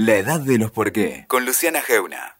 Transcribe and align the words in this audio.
La 0.00 0.14
edad 0.14 0.38
de 0.38 0.58
los 0.58 0.70
por 0.70 0.92
qué. 0.92 1.24
Con 1.26 1.44
Luciana 1.44 1.80
Geuna. 1.82 2.36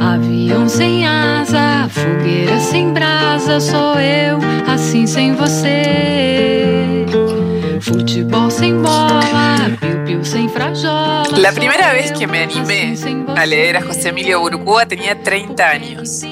Avião 0.00 0.68
sem 0.68 1.06
asa, 1.06 1.88
fogueira 1.90 2.58
sem 2.58 2.92
brasa, 2.92 3.60
sou 3.60 4.00
eu, 4.00 4.38
assim 4.66 5.06
sem 5.06 5.32
você. 5.36 7.06
Futebol 7.80 8.50
sem 8.50 8.82
bola, 8.82 9.78
piu-piu 9.80 10.24
sem 10.24 10.48
frajola. 10.48 11.38
La 11.38 11.52
primera 11.52 11.92
vez 11.92 12.10
que 12.10 12.26
me 12.26 12.42
animé 12.42 12.96
a 13.36 13.44
leer 13.46 13.76
a 13.76 13.82
José 13.82 14.08
Emilio 14.08 14.40
Burcúa 14.40 14.86
tenía 14.86 15.14
30 15.22 15.68
años. 15.68 16.22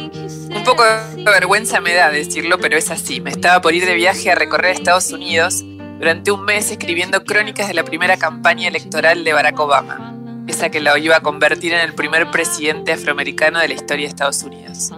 Poco 0.69 0.85
de 0.85 1.25
vergüenza 1.25 1.81
me 1.81 1.95
da 1.95 2.11
decirlo, 2.11 2.59
pero 2.59 2.77
es 2.77 2.91
así. 2.91 3.23
Me 3.23 3.31
estaba 3.31 3.63
por 3.63 3.73
ir 3.73 3.87
de 3.87 3.95
viaje 3.95 4.31
a 4.31 4.35
recorrer 4.35 4.75
Estados 4.75 5.11
Unidos 5.13 5.65
durante 5.99 6.31
un 6.31 6.45
mes 6.45 6.71
escribiendo 6.71 7.25
crónicas 7.25 7.69
de 7.69 7.73
la 7.73 7.85
primera 7.85 8.19
campaña 8.19 8.69
electoral 8.69 9.25
de 9.25 9.33
Barack 9.33 9.59
Obama, 9.59 10.15
esa 10.47 10.69
que 10.69 10.83
lo 10.83 10.95
iba 10.99 11.17
a 11.17 11.21
convertir 11.21 11.73
en 11.73 11.81
el 11.81 11.95
primer 11.95 12.31
presidente 12.31 12.93
afroamericano 12.93 13.61
de 13.61 13.69
la 13.69 13.75
historia 13.75 14.05
de 14.05 14.11
Estados 14.11 14.43
Unidos. 14.43 14.91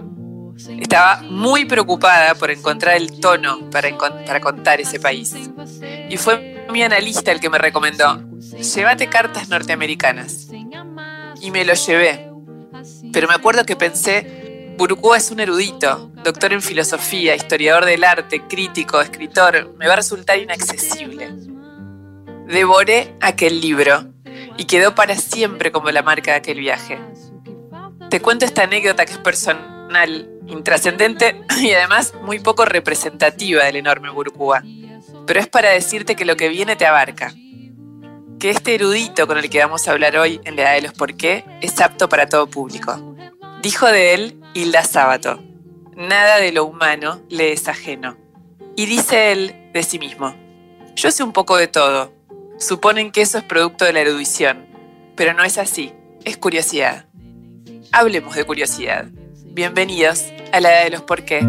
Estaba 0.77 1.21
muy 1.21 1.63
preocupada 1.63 2.35
por 2.35 2.51
encontrar 2.51 2.97
el 2.97 3.21
tono 3.21 3.69
para 3.69 4.41
contar 4.41 4.81
ese 4.81 4.99
país. 4.99 5.33
Y 6.09 6.17
fue 6.17 6.65
mi 6.69 6.83
analista 6.83 7.31
el 7.31 7.39
que 7.39 7.49
me 7.49 7.59
recomendó, 7.59 8.21
llévate 8.75 9.07
cartas 9.07 9.47
norteamericanas. 9.47 10.49
Y 11.39 11.49
me 11.49 11.63
lo 11.63 11.75
llevé. 11.75 12.27
Pero 13.13 13.27
me 13.27 13.35
acuerdo 13.35 13.65
que 13.65 13.77
pensé, 13.77 14.40
Burukua 14.77 15.17
es 15.17 15.29
un 15.31 15.39
erudito, 15.39 16.11
doctor 16.23 16.53
en 16.53 16.61
filosofía, 16.61 17.35
historiador 17.35 17.85
del 17.85 18.03
arte, 18.03 18.47
crítico, 18.47 18.99
escritor, 18.99 19.75
me 19.77 19.87
va 19.87 19.93
a 19.93 19.97
resultar 19.97 20.39
inaccesible. 20.39 21.31
Devoré 22.47 23.15
aquel 23.21 23.61
libro 23.61 24.11
y 24.57 24.65
quedó 24.65 24.95
para 24.95 25.15
siempre 25.15 25.71
como 25.71 25.91
la 25.91 26.01
marca 26.01 26.31
de 26.31 26.37
aquel 26.37 26.59
viaje. 26.59 26.99
Te 28.09 28.21
cuento 28.21 28.45
esta 28.45 28.63
anécdota 28.63 29.05
que 29.05 29.13
es 29.13 29.17
personal, 29.19 30.29
intrascendente 30.47 31.41
y 31.61 31.71
además 31.71 32.13
muy 32.23 32.39
poco 32.39 32.65
representativa 32.65 33.63
del 33.63 33.77
enorme 33.77 34.09
Burukua. 34.09 34.63
Pero 35.27 35.39
es 35.39 35.47
para 35.47 35.69
decirte 35.69 36.15
que 36.15 36.25
lo 36.25 36.35
que 36.35 36.49
viene 36.49 36.75
te 36.75 36.85
abarca. 36.85 37.33
Que 38.39 38.49
este 38.49 38.73
erudito 38.73 39.27
con 39.27 39.37
el 39.37 39.49
que 39.49 39.59
vamos 39.59 39.87
a 39.87 39.91
hablar 39.91 40.17
hoy 40.17 40.41
en 40.43 40.55
la 40.55 40.63
edad 40.63 40.73
de 40.73 40.81
los 40.81 40.93
por 40.93 41.15
qué 41.15 41.45
es 41.61 41.79
apto 41.79 42.09
para 42.09 42.27
todo 42.27 42.47
público. 42.47 43.10
Dijo 43.61 43.85
de 43.85 44.15
él 44.15 44.41
Hilda 44.55 44.83
Sábato, 44.83 45.39
nada 45.95 46.37
de 46.37 46.51
lo 46.51 46.65
humano 46.65 47.21
le 47.29 47.53
es 47.53 47.67
ajeno. 47.67 48.17
Y 48.75 48.87
dice 48.87 49.31
él 49.31 49.69
de 49.71 49.83
sí 49.83 49.99
mismo, 49.99 50.35
yo 50.95 51.11
sé 51.11 51.23
un 51.23 51.31
poco 51.31 51.57
de 51.57 51.67
todo. 51.67 52.11
Suponen 52.57 53.11
que 53.11 53.21
eso 53.21 53.37
es 53.37 53.43
producto 53.43 53.85
de 53.85 53.93
la 53.93 53.99
erudición, 53.99 54.65
pero 55.15 55.33
no 55.33 55.43
es 55.43 55.59
así, 55.59 55.93
es 56.25 56.37
curiosidad. 56.37 57.05
Hablemos 57.91 58.35
de 58.35 58.45
curiosidad. 58.45 59.05
Bienvenidos 59.45 60.25
a 60.51 60.59
la 60.59 60.71
edad 60.71 60.83
de 60.85 60.89
los 60.89 61.03
por 61.03 61.23
qué. 61.23 61.41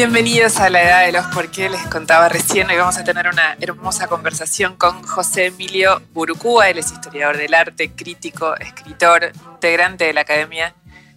Bienvenidos 0.00 0.56
a 0.56 0.70
la 0.70 0.82
edad 0.82 1.04
de 1.04 1.12
los 1.12 1.26
por 1.26 1.50
qué. 1.50 1.68
Les 1.68 1.86
contaba 1.88 2.30
recién, 2.30 2.70
hoy 2.70 2.76
vamos 2.78 2.96
a 2.96 3.04
tener 3.04 3.28
una 3.28 3.54
hermosa 3.60 4.08
conversación 4.08 4.76
con 4.76 5.02
José 5.02 5.48
Emilio 5.48 6.00
Burucúa. 6.14 6.70
Él 6.70 6.78
es 6.78 6.90
historiador 6.90 7.36
del 7.36 7.52
arte, 7.52 7.92
crítico, 7.94 8.56
escritor, 8.56 9.30
integrante 9.52 10.06
de 10.06 10.14
la 10.14 10.22
Academia 10.22 10.74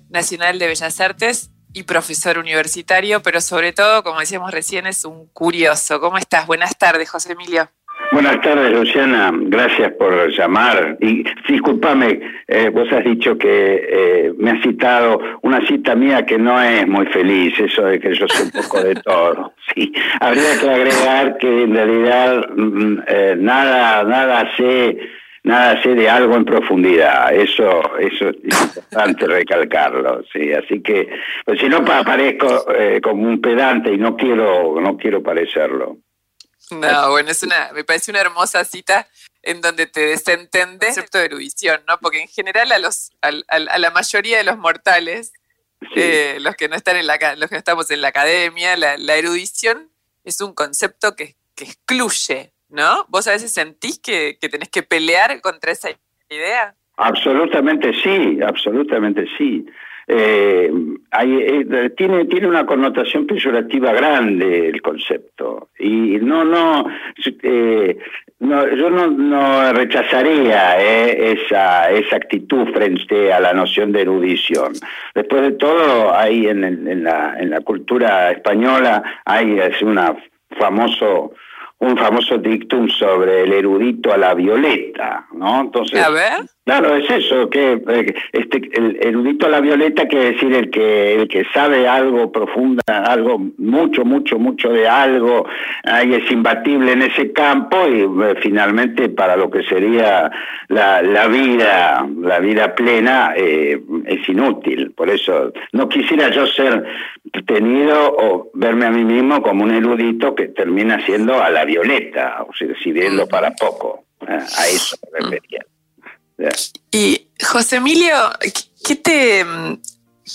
Nacional 0.09 0.59
de 0.59 0.67
Bellas 0.67 0.99
Artes 0.99 1.49
y 1.71 1.83
profesor 1.83 2.37
universitario, 2.37 3.23
pero 3.23 3.39
sobre 3.39 3.71
todo, 3.71 4.03
como 4.03 4.19
decíamos 4.19 4.51
recién, 4.51 4.85
es 4.85 5.05
un 5.05 5.27
curioso. 5.27 6.01
¿Cómo 6.01 6.17
estás? 6.17 6.45
Buenas 6.45 6.77
tardes, 6.77 7.09
José 7.09 7.31
Emilio. 7.31 7.69
Buenas 8.13 8.41
tardes, 8.41 8.71
Luciana. 8.71 9.31
Gracias 9.33 9.91
por 9.93 10.29
llamar. 10.29 10.97
Y 11.01 11.23
discúlpame, 11.47 12.19
eh, 12.47 12.69
vos 12.69 12.91
has 12.93 13.03
dicho 13.03 13.37
que 13.37 13.47
eh, 13.89 14.33
me 14.37 14.51
has 14.51 14.61
citado 14.61 15.19
una 15.41 15.65
cita 15.65 15.95
mía 15.95 16.25
que 16.25 16.37
no 16.37 16.61
es 16.61 16.87
muy 16.87 17.05
feliz, 17.07 17.59
eso 17.59 17.83
de 17.85 17.99
que 17.99 18.13
yo 18.13 18.27
sé 18.27 18.43
un 18.43 18.51
poco 18.51 18.81
de 18.83 18.95
todo. 18.95 19.53
Sí, 19.75 19.91
habría 20.19 20.59
que 20.59 20.69
agregar 20.69 21.37
que 21.37 21.63
en 21.63 21.73
realidad 21.73 22.45
mm, 22.55 22.97
eh, 23.07 23.35
nada, 23.39 24.03
nada 24.03 24.47
sé, 24.55 24.97
nada 25.43 25.81
sé 25.81 25.95
de 25.95 26.07
algo 26.09 26.35
en 26.35 26.45
profundidad. 26.45 27.33
Eso, 27.33 27.81
eso 27.97 28.29
es 28.29 28.35
importante 28.43 29.25
recalcarlo. 29.25 30.21
Sí, 30.31 30.51
así 30.53 30.81
que, 30.83 31.07
pues 31.45 31.59
si 31.59 31.67
no 31.69 31.83
pa- 31.83 32.03
parezco 32.03 32.65
eh, 32.77 32.99
como 33.01 33.23
un 33.27 33.41
pedante 33.41 33.91
y 33.93 33.97
no 33.97 34.15
quiero, 34.15 34.79
no 34.79 34.95
quiero 34.97 35.23
parecerlo. 35.23 35.97
No, 37.03 37.11
bueno, 37.11 37.31
es 37.31 37.43
una, 37.43 37.71
me 37.73 37.83
parece 37.83 38.11
una 38.11 38.21
hermosa 38.21 38.63
cita 38.65 39.07
en 39.41 39.61
donde 39.61 39.87
te 39.87 40.01
desentendes 40.01 40.89
el 40.89 40.95
concepto 40.95 41.17
de 41.19 41.25
erudición, 41.25 41.83
¿no? 41.87 41.97
Porque 41.99 42.21
en 42.21 42.27
general 42.27 42.71
a 42.71 42.79
los, 42.79 43.11
al- 43.21 43.45
al- 43.47 43.67
a 43.69 43.77
la 43.77 43.91
mayoría 43.91 44.37
de 44.37 44.43
los 44.43 44.57
mortales, 44.57 45.33
Sí. 45.81 45.89
eh, 45.97 46.37
los 46.39 46.55
que 46.55 46.69
no 46.69 46.77
están 46.77 46.95
en 46.95 47.07
la, 47.07 47.17
los 47.35 47.49
que 47.49 47.55
no 47.55 47.59
estamos 47.59 47.91
en 47.91 47.99
la 48.01 48.07
academia, 48.07 48.77
la, 48.77 48.95
la 48.97 49.15
erudición 49.15 49.91
es 50.23 50.39
un 50.39 50.53
concepto 50.53 51.13
que, 51.17 51.35
que 51.55 51.65
excluye, 51.65 52.53
¿no? 52.69 53.05
¿Vos 53.09 53.27
a 53.27 53.31
veces 53.31 53.53
sentís 53.53 53.99
que, 53.99 54.37
que 54.39 54.47
tenés 54.47 54.69
que 54.69 54.81
pelear 54.83 55.41
contra 55.41 55.73
esa 55.73 55.89
idea? 56.29 56.73
Absolutamente 56.95 57.91
sí, 58.01 58.39
absolutamente 58.47 59.25
sí. 59.37 59.65
Eh, 60.07 60.71
hay, 61.11 61.33
eh, 61.33 61.89
tiene, 61.95 62.25
tiene 62.25 62.47
una 62.47 62.65
connotación 62.65 63.25
peyorativa 63.25 63.93
grande 63.93 64.67
el 64.67 64.81
concepto 64.81 65.69
y 65.79 66.17
no 66.17 66.43
no, 66.43 66.87
eh, 67.41 67.97
no 68.39 68.67
yo 68.75 68.89
no, 68.89 69.07
no 69.07 69.71
rechazaría 69.71 70.81
eh, 70.81 71.37
esa 71.37 71.89
esa 71.89 72.17
actitud 72.17 72.67
frente 72.73 73.31
a 73.31 73.39
la 73.39 73.53
noción 73.53 73.93
de 73.93 74.01
erudición. 74.01 74.73
Después 75.15 75.41
de 75.43 75.51
todo, 75.53 76.13
hay 76.13 76.47
en, 76.47 76.63
en 76.65 77.03
la 77.03 77.39
en 77.39 77.49
la 77.51 77.61
cultura 77.61 78.31
española 78.31 79.21
hay 79.23 79.57
es 79.59 79.81
una 79.81 80.15
famoso 80.59 81.33
un 81.79 81.97
famoso 81.97 82.37
dictum 82.37 82.87
sobre 82.89 83.43
el 83.43 83.51
erudito 83.51 84.13
a 84.13 84.17
la 84.17 84.33
violeta, 84.33 85.27
¿no? 85.33 85.61
Entonces 85.61 86.01
A 86.01 86.09
ver. 86.09 86.39
Claro, 86.65 86.95
es 86.95 87.09
eso, 87.09 87.49
que 87.49 87.73
eh, 87.73 88.13
este, 88.31 88.69
el 88.71 88.97
erudito 89.01 89.47
a 89.47 89.49
la 89.49 89.59
violeta 89.59 90.07
quiere 90.07 90.31
decir 90.31 90.53
el 90.53 90.69
que 90.71 91.15
el 91.15 91.27
que 91.27 91.43
sabe 91.53 91.89
algo 91.89 92.31
profunda, 92.31 92.81
algo 93.05 93.37
mucho, 93.57 94.05
mucho, 94.05 94.39
mucho 94.39 94.69
de 94.69 94.87
algo, 94.87 95.45
ahí 95.83 96.13
es 96.13 96.31
imbatible 96.31 96.93
en 96.93 97.01
ese 97.01 97.33
campo 97.33 97.85
y 97.89 98.03
eh, 98.03 98.35
finalmente 98.41 99.09
para 99.09 99.35
lo 99.35 99.51
que 99.51 99.61
sería 99.63 100.31
la, 100.69 101.01
la 101.01 101.27
vida, 101.27 102.07
la 102.21 102.39
vida 102.39 102.73
plena 102.73 103.33
eh, 103.35 103.81
es 104.05 104.29
inútil. 104.29 104.91
Por 104.91 105.09
eso 105.09 105.51
no 105.73 105.89
quisiera 105.89 106.29
yo 106.29 106.47
ser 106.47 106.85
tenido 107.45 108.15
o 108.17 108.51
verme 108.53 108.85
a 108.85 108.91
mí 108.91 109.03
mismo 109.03 109.41
como 109.41 109.65
un 109.65 109.71
erudito 109.71 110.33
que 110.33 110.47
termina 110.47 111.05
siendo 111.05 111.43
a 111.43 111.49
la 111.49 111.65
violeta, 111.65 112.45
o 112.47 112.53
sea, 112.53 112.69
sirviendo 112.81 113.27
para 113.27 113.51
poco. 113.51 114.05
Eh, 114.21 114.31
a 114.31 114.67
eso 114.67 114.95
me 115.11 115.19
refería. 115.19 115.65
Y 116.91 117.27
José 117.43 117.77
Emilio, 117.77 118.13
¿qué 118.85 118.95
te, 118.95 119.45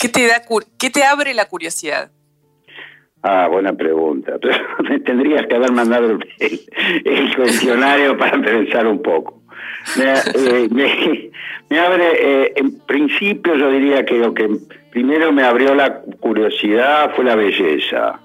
qué 0.00 0.08
te 0.08 0.26
da, 0.26 0.42
qué 0.78 0.90
te 0.90 1.04
abre 1.04 1.34
la 1.34 1.46
curiosidad? 1.46 2.10
Ah, 3.22 3.48
buena 3.50 3.72
pregunta. 3.72 4.38
Pero 4.40 4.58
me 4.88 5.00
tendrías 5.00 5.46
que 5.46 5.56
haber 5.56 5.72
mandado 5.72 6.10
el, 6.10 6.60
el- 7.04 7.36
cuestionario 7.36 8.16
para 8.16 8.40
pensar 8.40 8.86
un 8.86 9.02
poco. 9.02 9.42
Me, 9.96 10.12
eh, 10.34 10.68
me- 10.70 11.30
me 11.70 11.78
abre, 11.78 12.04
eh, 12.44 12.52
en 12.56 12.78
principio 12.80 13.54
yo 13.56 13.70
diría 13.70 14.04
que 14.04 14.14
lo 14.18 14.32
que 14.34 14.48
primero 14.90 15.32
me 15.32 15.42
abrió 15.44 15.74
la 15.74 16.00
curiosidad 16.20 17.12
fue 17.14 17.24
la 17.24 17.34
belleza. 17.36 18.20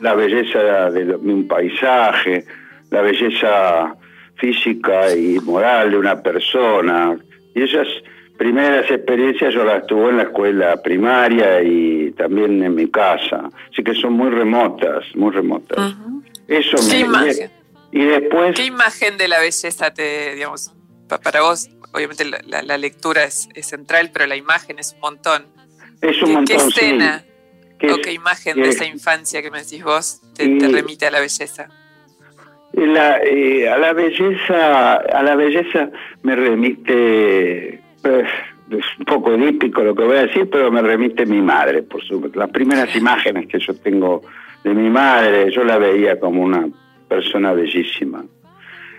La 0.00 0.14
belleza 0.14 0.90
de 0.90 1.14
un 1.16 1.48
paisaje, 1.48 2.44
la 2.90 3.00
belleza 3.00 3.94
física 4.36 5.14
y 5.14 5.38
moral 5.40 5.90
de 5.90 5.98
una 5.98 6.22
persona. 6.22 7.16
Y 7.54 7.62
esas 7.62 7.86
primeras 8.36 8.90
experiencias 8.90 9.54
yo 9.54 9.64
las 9.64 9.86
tuve 9.86 10.10
en 10.10 10.16
la 10.18 10.22
escuela 10.24 10.82
primaria 10.82 11.62
y 11.62 12.10
también 12.12 12.62
en 12.62 12.74
mi 12.74 12.90
casa. 12.90 13.48
Así 13.72 13.82
que 13.82 13.94
son 13.94 14.12
muy 14.12 14.30
remotas, 14.30 15.04
muy 15.14 15.30
remotas. 15.32 15.94
Eso 16.48 16.76
¿Qué 16.88 16.94
me... 16.96 17.00
imagen? 17.00 17.50
Y 17.92 18.04
después... 18.04 18.54
¿Qué 18.54 18.66
imagen 18.66 19.16
de 19.16 19.28
la 19.28 19.40
belleza 19.40 19.92
te, 19.92 20.34
digamos, 20.34 20.72
pa- 21.08 21.18
para 21.18 21.40
vos? 21.42 21.70
Obviamente 21.92 22.24
la, 22.26 22.38
la- 22.46 22.62
la 22.62 22.76
lectura 22.76 23.24
es, 23.24 23.48
es 23.54 23.66
central, 23.68 24.10
pero 24.12 24.26
la 24.26 24.36
imagen 24.36 24.78
es 24.78 24.92
un 24.94 25.00
montón. 25.00 25.46
Es 26.02 26.20
un 26.22 26.28
¿Qué, 26.28 26.34
montón, 26.34 26.44
qué 26.46 26.58
sí. 26.60 26.68
escena 26.68 27.24
¿Qué 27.78 27.92
o 27.92 27.96
qué 28.02 28.12
imagen 28.12 28.56
de 28.56 28.68
es- 28.68 28.76
esa 28.76 28.84
infancia 28.86 29.40
que 29.40 29.50
me 29.50 29.58
decís 29.62 29.82
vos 29.82 30.20
te, 30.34 30.44
Y- 30.44 30.58
te 30.58 30.68
remite 30.68 31.06
a 31.06 31.10
la 31.10 31.20
belleza? 31.20 31.68
La, 32.76 33.22
eh, 33.22 33.66
a 33.68 33.78
la 33.78 33.94
belleza, 33.94 34.96
a 34.96 35.22
la 35.22 35.34
belleza 35.34 35.90
me 36.22 36.36
remite, 36.36 37.80
pues, 38.02 38.28
es 38.70 38.84
un 38.98 39.04
poco 39.06 39.32
edípico 39.32 39.82
lo 39.82 39.94
que 39.94 40.04
voy 40.04 40.18
a 40.18 40.26
decir, 40.26 40.48
pero 40.50 40.70
me 40.70 40.82
remite 40.82 41.24
mi 41.24 41.40
madre, 41.40 41.82
por 41.82 42.04
su, 42.04 42.30
las 42.34 42.50
primeras 42.50 42.94
imágenes 42.94 43.46
que 43.46 43.58
yo 43.58 43.74
tengo 43.76 44.22
de 44.62 44.74
mi 44.74 44.90
madre, 44.90 45.50
yo 45.50 45.64
la 45.64 45.78
veía 45.78 46.20
como 46.20 46.42
una 46.42 46.68
persona 47.08 47.54
bellísima. 47.54 48.24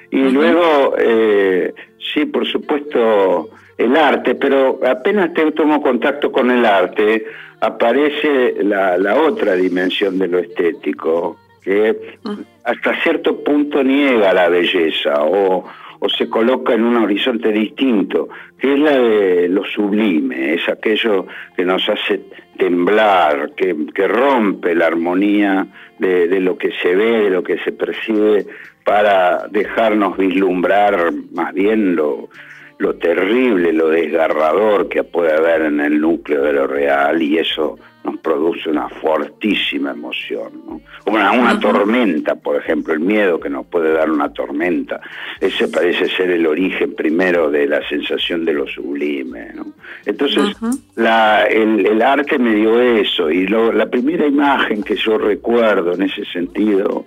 Y 0.09 0.21
luego, 0.29 0.95
eh, 0.97 1.73
sí, 1.99 2.25
por 2.25 2.47
supuesto, 2.47 3.49
el 3.77 3.95
arte, 3.95 4.33
pero 4.33 4.79
apenas 4.87 5.33
te 5.33 5.51
tomo 5.51 5.83
contacto 5.83 6.31
con 6.31 6.49
el 6.49 6.65
arte, 6.65 7.25
aparece 7.61 8.55
la, 8.63 8.97
la 8.97 9.21
otra 9.21 9.53
dimensión 9.53 10.17
de 10.17 10.27
lo 10.29 10.39
estético, 10.39 11.37
que 11.67 12.17
hasta 12.63 12.95
cierto 13.03 13.43
punto 13.43 13.83
niega 13.83 14.33
la 14.33 14.47
belleza 14.47 15.21
o, 15.21 15.65
o 15.99 16.09
se 16.09 16.29
coloca 16.29 16.73
en 16.73 16.85
un 16.85 16.95
horizonte 16.95 17.51
distinto, 17.51 18.29
que 18.57 18.73
es 18.73 18.79
la 18.79 18.97
de 18.97 19.49
lo 19.49 19.65
sublime, 19.65 20.53
es 20.53 20.69
aquello 20.69 21.27
que 21.57 21.65
nos 21.65 21.87
hace 21.89 22.21
temblar, 22.57 23.51
que, 23.57 23.75
que 23.93 24.07
rompe 24.07 24.73
la 24.75 24.87
armonía 24.87 25.67
de, 25.99 26.29
de, 26.29 26.39
lo 26.39 26.57
que 26.57 26.71
se 26.81 26.95
ve, 26.95 27.23
de 27.23 27.29
lo 27.31 27.43
que 27.43 27.57
se 27.59 27.73
percibe, 27.73 28.45
para 28.85 29.49
dejarnos 29.49 30.15
vislumbrar 30.15 31.11
más 31.33 31.53
bien 31.53 31.97
lo, 31.97 32.29
lo 32.77 32.95
terrible, 32.95 33.73
lo 33.73 33.89
desgarrador 33.89 34.87
que 34.87 35.03
puede 35.03 35.33
haber 35.33 35.63
en 35.63 35.81
el 35.81 35.99
núcleo 35.99 36.43
de 36.43 36.53
lo 36.53 36.65
real 36.65 37.21
y 37.21 37.39
eso 37.39 37.77
nos 38.07 38.17
produce 38.21 38.69
una 38.69 38.87
fortísima 38.87 39.91
emoción, 39.91 40.51
¿no? 40.65 40.81
como 41.03 41.17
una, 41.17 41.59
tormenta, 41.59 42.35
por 42.35 42.55
ejemplo, 42.55 42.93
el 42.93 43.01
miedo 43.01 43.39
que 43.39 43.49
nos 43.49 43.65
puede 43.65 43.91
dar 43.91 44.09
una 44.09 44.31
tormenta, 44.31 45.01
ese 45.41 45.67
parece 45.67 46.07
ser 46.07 46.31
el 46.31 46.47
origen 46.47 46.95
primero 46.95 47.51
de 47.51 47.67
la 47.67 47.87
sensación 47.87 48.45
de 48.45 48.53
lo 48.53 48.67
sublime. 48.67 49.51
¿no? 49.55 49.65
Entonces, 50.05 50.55
la, 50.95 51.43
el, 51.45 52.01
arte 52.01 52.39
me 52.39 52.55
dio 52.55 52.79
eso 52.79 53.29
y 53.29 53.47
la 53.47 53.85
primera 53.87 54.25
imagen 54.25 54.83
que 54.83 54.95
yo 54.95 55.17
recuerdo 55.17 55.93
en 55.93 56.03
ese 56.03 56.23
sentido 56.25 57.05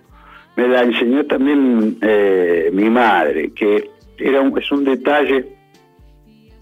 me 0.57 0.69
la 0.69 0.83
enseñó 0.83 1.25
también 1.25 1.97
eh, 2.03 2.71
mi 2.75 2.91
madre, 2.91 3.53
que 3.55 3.89
era 4.19 4.43
un, 4.43 4.59
es 4.59 4.71
un 4.71 4.85
detalle 4.85 5.47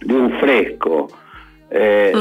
de 0.01 0.15
un 0.15 0.31
fresco 0.39 1.09
eh, 1.71 2.13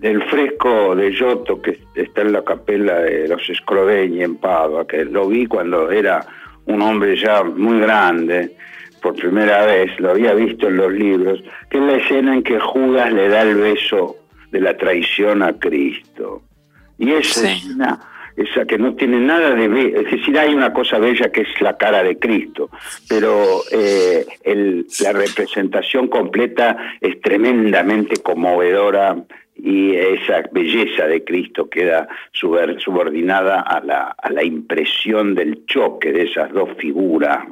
del, 0.00 0.22
fresco 0.24 0.94
de 0.94 1.12
Giotto 1.12 1.60
que 1.60 1.78
está 1.94 2.22
en 2.22 2.32
la 2.32 2.44
capella 2.44 3.00
de 3.00 3.28
los 3.28 3.42
Scrovegni 3.42 4.22
en 4.22 4.36
Padua, 4.36 4.86
que 4.86 5.04
lo 5.04 5.28
vi 5.28 5.46
cuando 5.46 5.90
era 5.90 6.24
un 6.66 6.80
hombre 6.80 7.16
ya 7.16 7.42
muy 7.42 7.80
grande, 7.80 8.56
por 9.02 9.14
primera 9.16 9.66
vez, 9.66 9.90
lo 10.00 10.10
había 10.10 10.32
visto 10.34 10.68
en 10.68 10.76
los 10.78 10.92
libros, 10.92 11.42
que 11.68 11.78
es 11.78 11.84
la 11.84 11.96
escena 11.96 12.34
en 12.34 12.42
que 12.42 12.58
Judas 12.58 13.12
le 13.12 13.28
da 13.28 13.42
el 13.42 13.56
beso 13.56 14.16
de 14.50 14.60
la 14.60 14.76
traición 14.76 15.42
a 15.42 15.52
Cristo. 15.52 16.42
Y 16.96 17.10
esa 17.10 17.50
escena 17.50 18.00
esa 18.36 18.64
que 18.64 18.78
no 18.78 18.94
tiene 18.94 19.18
nada 19.18 19.54
de 19.54 19.64
es 19.64 20.10
decir, 20.10 20.38
hay 20.38 20.54
una 20.54 20.72
cosa 20.72 20.98
bella 20.98 21.30
que 21.30 21.42
es 21.42 21.60
la 21.60 21.76
cara 21.76 22.02
de 22.02 22.18
Cristo, 22.18 22.70
pero 23.08 23.62
eh, 23.70 24.26
la 25.00 25.12
representación 25.12 26.08
completa 26.08 26.96
es 27.00 27.20
tremendamente 27.20 28.16
conmovedora 28.16 29.16
y 29.56 29.94
esa 29.94 30.42
belleza 30.50 31.06
de 31.06 31.22
Cristo 31.22 31.70
queda 31.70 32.08
subordinada 32.32 33.60
a 33.60 33.80
la, 33.80 34.14
a 34.18 34.30
la 34.30 34.42
impresión 34.42 35.34
del 35.34 35.64
choque 35.66 36.12
de 36.12 36.24
esas 36.24 36.52
dos 36.52 36.70
figuras, 36.76 37.46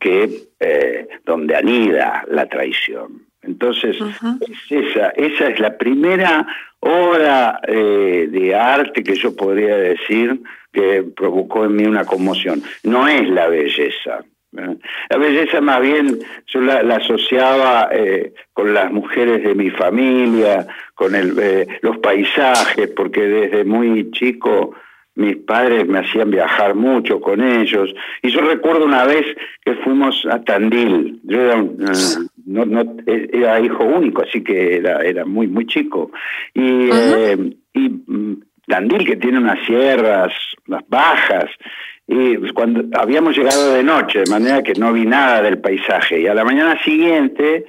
que 0.00 0.48
eh, 0.58 1.08
donde 1.24 1.54
anida 1.54 2.24
la 2.28 2.46
traición. 2.46 3.25
Entonces, 3.46 3.96
esa, 4.70 5.08
esa 5.10 5.48
es 5.48 5.60
la 5.60 5.76
primera 5.78 6.46
obra 6.80 7.60
eh, 7.66 8.28
de 8.30 8.54
arte 8.54 9.02
que 9.02 9.14
yo 9.14 9.34
podría 9.34 9.76
decir 9.76 10.40
que 10.72 11.04
provocó 11.16 11.64
en 11.64 11.76
mí 11.76 11.84
una 11.84 12.04
conmoción. 12.04 12.62
No 12.82 13.08
es 13.08 13.28
la 13.28 13.48
belleza. 13.48 14.24
La 14.52 15.18
belleza 15.18 15.60
más 15.60 15.80
bien 15.82 16.18
yo 16.46 16.60
la, 16.60 16.80
asociaba 16.96 17.90
eh, 17.92 18.32
con 18.54 18.72
las 18.72 18.90
mujeres 18.90 19.42
de 19.42 19.54
mi 19.54 19.70
familia, 19.70 20.66
con 20.94 21.14
el, 21.14 21.38
eh, 21.38 21.66
los 21.82 21.98
paisajes, 21.98 22.88
porque 22.96 23.20
desde 23.22 23.64
muy 23.64 24.10
chico 24.12 24.74
mis 25.16 25.36
padres 25.36 25.88
me 25.88 25.98
hacían 25.98 26.30
viajar 26.30 26.74
mucho 26.74 27.20
con 27.20 27.42
ellos. 27.42 27.92
Y 28.22 28.30
yo 28.30 28.40
recuerdo 28.42 28.84
una 28.84 29.04
vez 29.04 29.26
que 29.64 29.74
fuimos 29.76 30.26
a 30.30 30.42
Tandil. 30.42 31.20
Yo 31.24 31.40
era, 31.40 31.64
no, 32.44 32.64
no, 32.64 32.96
era 33.06 33.60
hijo 33.60 33.84
único, 33.84 34.22
así 34.22 34.44
que 34.44 34.76
era, 34.76 35.00
era 35.00 35.24
muy, 35.24 35.48
muy 35.48 35.66
chico. 35.66 36.12
Y, 36.54 36.90
eh, 36.92 37.56
y 37.72 37.88
mm, 37.88 38.42
Tandil, 38.66 39.06
que 39.06 39.16
tiene 39.16 39.38
unas 39.38 39.64
sierras, 39.66 40.32
las 40.66 40.86
bajas, 40.88 41.46
y 42.08 42.36
cuando 42.52 42.84
habíamos 42.96 43.36
llegado 43.36 43.74
de 43.74 43.82
noche, 43.82 44.20
de 44.20 44.30
manera 44.30 44.62
que 44.62 44.74
no 44.74 44.92
vi 44.92 45.04
nada 45.04 45.42
del 45.42 45.58
paisaje. 45.58 46.20
Y 46.20 46.28
a 46.28 46.34
la 46.34 46.44
mañana 46.44 46.80
siguiente 46.84 47.66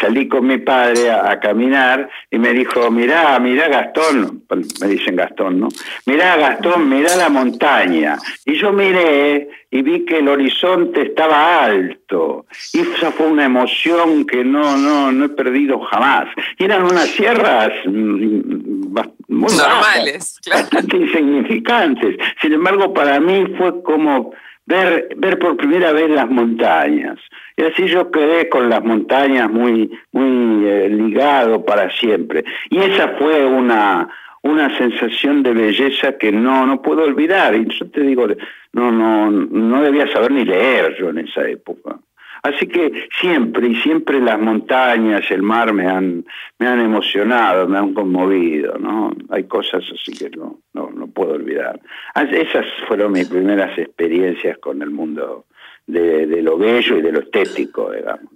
salí 0.00 0.28
con 0.28 0.46
mi 0.46 0.58
padre 0.58 1.10
a, 1.10 1.38
caminar 1.40 2.08
y 2.30 2.38
me 2.38 2.52
dijo, 2.52 2.90
mirá, 2.90 3.38
mirá 3.38 3.68
Gastón, 3.68 4.44
me 4.80 4.86
dicen 4.88 5.16
Gastón, 5.16 5.60
¿no? 5.60 5.68
Mirá 6.06 6.36
Gastón, 6.36 6.88
mirá 6.88 7.16
la 7.16 7.28
montaña. 7.28 8.18
Y 8.44 8.54
yo 8.54 8.72
miré 8.72 9.48
y 9.70 9.82
vi 9.82 10.04
que 10.04 10.18
el 10.18 10.28
horizonte 10.28 11.02
estaba 11.02 11.64
alto. 11.64 12.46
Y 12.72 12.80
esa 12.80 13.12
fue 13.12 13.26
una 13.26 13.44
emoción 13.44 14.26
que 14.26 14.44
no, 14.44 14.76
no, 14.76 15.12
no 15.12 15.24
he 15.26 15.28
perdido 15.30 15.80
jamás. 15.80 16.26
Y 16.58 16.64
eran 16.64 16.84
unas 16.84 17.06
sierras 17.08 17.72
mm, 17.84 18.96
muy 19.28 19.52
normales, 19.52 20.40
bastante 20.50 20.96
insignificantes. 20.96 22.16
Sin 22.40 22.52
embargo, 22.52 22.92
para 22.92 23.20
mí 23.20 23.46
fue 23.56 23.82
como 23.82 24.32
ver, 24.66 25.08
ver 25.16 25.38
por 25.38 25.56
primera 25.56 25.92
vez 25.92 26.10
las 26.10 26.28
montañas. 26.28 27.18
Y 27.58 27.64
así 27.64 27.88
yo 27.88 28.12
quedé 28.12 28.48
con 28.48 28.70
las 28.70 28.84
montañas 28.84 29.50
muy, 29.50 29.90
muy 30.12 30.64
eh, 30.64 30.88
ligado 30.88 31.64
para 31.64 31.90
siempre. 31.90 32.44
Y 32.70 32.78
esa 32.78 33.16
fue 33.18 33.44
una, 33.44 34.08
una 34.42 34.78
sensación 34.78 35.42
de 35.42 35.54
belleza 35.54 36.16
que 36.18 36.30
no, 36.30 36.64
no 36.66 36.80
puedo 36.80 37.02
olvidar. 37.02 37.56
Y 37.56 37.66
yo 37.66 37.90
te 37.90 38.02
digo, 38.02 38.28
no, 38.72 38.92
no, 38.92 39.28
no 39.32 39.82
debía 39.82 40.06
saber 40.12 40.30
ni 40.30 40.44
leer 40.44 40.96
yo 41.00 41.08
en 41.08 41.18
esa 41.18 41.48
época. 41.48 41.98
Así 42.44 42.68
que 42.68 43.08
siempre 43.20 43.66
y 43.66 43.74
siempre 43.82 44.20
las 44.20 44.38
montañas, 44.38 45.28
el 45.32 45.42
mar 45.42 45.72
me 45.72 45.88
han, 45.88 46.24
me 46.60 46.68
han 46.68 46.80
emocionado, 46.80 47.66
me 47.66 47.78
han 47.78 47.92
conmovido, 47.92 48.78
¿no? 48.78 49.12
Hay 49.30 49.48
cosas 49.48 49.82
así 49.92 50.12
que 50.16 50.30
no, 50.30 50.60
no, 50.74 50.90
no 50.94 51.08
puedo 51.08 51.32
olvidar. 51.32 51.80
Esas 52.14 52.66
fueron 52.86 53.10
mis 53.10 53.28
primeras 53.28 53.76
experiencias 53.76 54.58
con 54.58 54.80
el 54.80 54.90
mundo 54.90 55.46
de, 55.88 56.42
lo 56.42 56.56
bello 56.58 56.98
y 56.98 57.02
de 57.02 57.12
lo 57.12 57.20
estético, 57.20 57.90
digamos. 57.90 58.32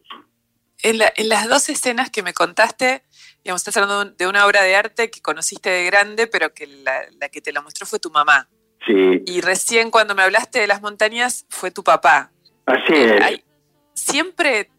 En, 0.83 0.99
las 1.29 1.49
dos 1.49 1.69
escenas 1.69 2.11
que 2.11 2.23
me 2.23 2.33
contaste, 2.33 3.03
digamos, 3.45 3.61
estás 3.61 3.77
hablando 3.77 4.17
de 4.17 4.27
una 4.27 4.47
obra 4.47 4.63
de 4.63 4.75
arte 4.75 5.11
que 5.11 5.21
conociste 5.21 5.71
de 5.71 5.85
grande, 5.85 6.27
pero 6.27 6.53
que 6.53 6.67
la, 6.67 7.29
que 7.29 7.41
te 7.41 7.53
la 7.53 7.61
mostró 7.61 7.87
fue 7.87 8.01
tu 8.01 8.11
mamá. 8.11 8.49
Sí. 8.85 9.23
Y 9.27 9.41
recién 9.43 9.91
cuando 9.91 10.15
me 10.17 10.23
hablaste 10.23 10.59
de 10.59 10.67
las 10.67 10.83
montañas 10.83 11.47
fue 11.51 11.71
tu 11.71 11.85
papá. 11.85 12.33
Así 12.67 12.95
es. 12.95 13.43
siempre, 13.95 14.71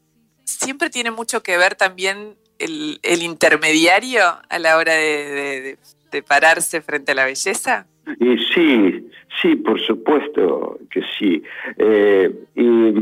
siempre 0.44 0.90
tiene 0.90 1.12
mucho 1.12 1.42
que 1.42 1.58
ver 1.58 1.76
también 1.76 2.38
el, 2.60 3.22
intermediario 3.22 4.22
a 4.50 4.60
la 4.60 4.78
hora 4.78 4.94
de, 4.94 5.78
pararse 6.28 6.82
frente 6.82 7.14
a 7.14 7.16
la 7.16 7.26
belleza. 7.26 7.88
Y 8.20 8.38
sí, 8.54 9.10
sí, 9.44 9.56
por 9.58 9.80
supuesto 9.80 10.80
que 10.90 11.02
sí. 11.20 11.44
Eh, 11.78 12.34
y 12.56 12.94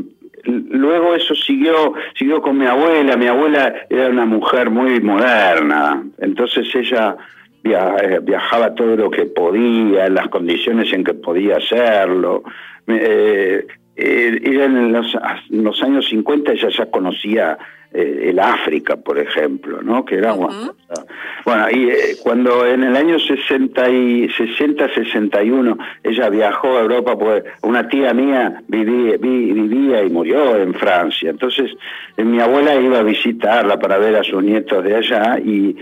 luego 0.44 1.16
eso 1.16 1.36
siguió, 1.36 1.94
siguió 2.18 2.42
con 2.42 2.58
mi 2.58 2.66
abuela. 2.66 3.16
Mi 3.16 3.28
abuela 3.28 3.74
era 3.90 4.10
una 4.10 4.26
mujer 4.26 4.70
muy 4.70 5.00
moderna, 5.00 6.04
entonces 6.18 6.68
ella 6.76 7.16
eh, 7.64 8.20
viajaba 8.24 8.74
todo 8.76 8.96
lo 8.98 9.10
que 9.12 9.26
podía, 9.26 10.08
en 10.08 10.16
las 10.16 10.28
condiciones 10.30 10.92
en 10.92 11.04
que 11.04 11.14
podía 11.14 11.58
hacerlo. 11.58 12.44
Eh, 12.88 13.66
en 13.96 14.92
los, 14.92 15.16
los, 15.50 15.84
años 15.84 16.08
50 16.10 16.54
ella 16.54 16.70
ya 16.70 16.86
conocía 16.88 17.58
eh, 17.94 18.30
el 18.30 18.40
África, 18.40 18.96
por 18.96 19.20
ejemplo, 19.20 19.82
¿no? 19.82 20.06
Que 20.06 20.16
era 20.16 20.34
bueno, 20.34 21.70
y 21.72 21.90
eh, 21.90 22.16
cuando 22.24 22.66
en 22.66 22.84
el 22.84 22.96
año 22.96 23.20
60 23.20 23.90
y 23.90 24.30
60 24.30 24.94
61 24.94 25.78
ella 26.04 26.30
viajó 26.30 26.78
a 26.78 26.82
Europa, 26.82 27.18
pues 27.18 27.44
una 27.64 27.90
tía 27.90 28.14
mía 28.14 28.62
vivía, 28.68 29.18
vivía 29.18 30.04
y 30.04 30.10
murió 30.10 30.56
en 30.56 30.74
Francia. 30.74 31.32
Entonces, 31.32 31.72
eh, 32.16 32.24
mi 32.24 32.40
abuela 32.40 32.76
iba 32.76 33.00
a 33.00 33.04
visitarla 33.04 33.78
para 33.78 33.98
ver 33.98 34.16
a 34.16 34.24
sus 34.24 34.42
nietos 34.42 34.84
de 34.86 34.96
allá 34.96 35.38
y 35.40 35.76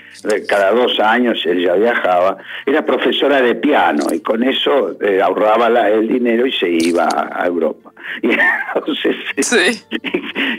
cada 0.48 0.72
dos 0.72 1.00
años 1.00 1.46
ella 1.46 1.76
viajaba. 1.76 2.38
Era 2.66 2.84
profesora 2.84 3.40
de 3.42 3.54
piano 3.54 4.06
y 4.12 4.20
con 4.22 4.44
eso 4.44 4.98
ahorraba 5.24 5.70
la, 5.70 5.92
el 5.92 6.08
dinero 6.08 6.48
y 6.48 6.54
se 6.54 6.70
iba 6.70 7.08
a 7.08 7.46
Europa. 7.46 7.92
Y 8.24 8.30
entonces, 8.76 9.16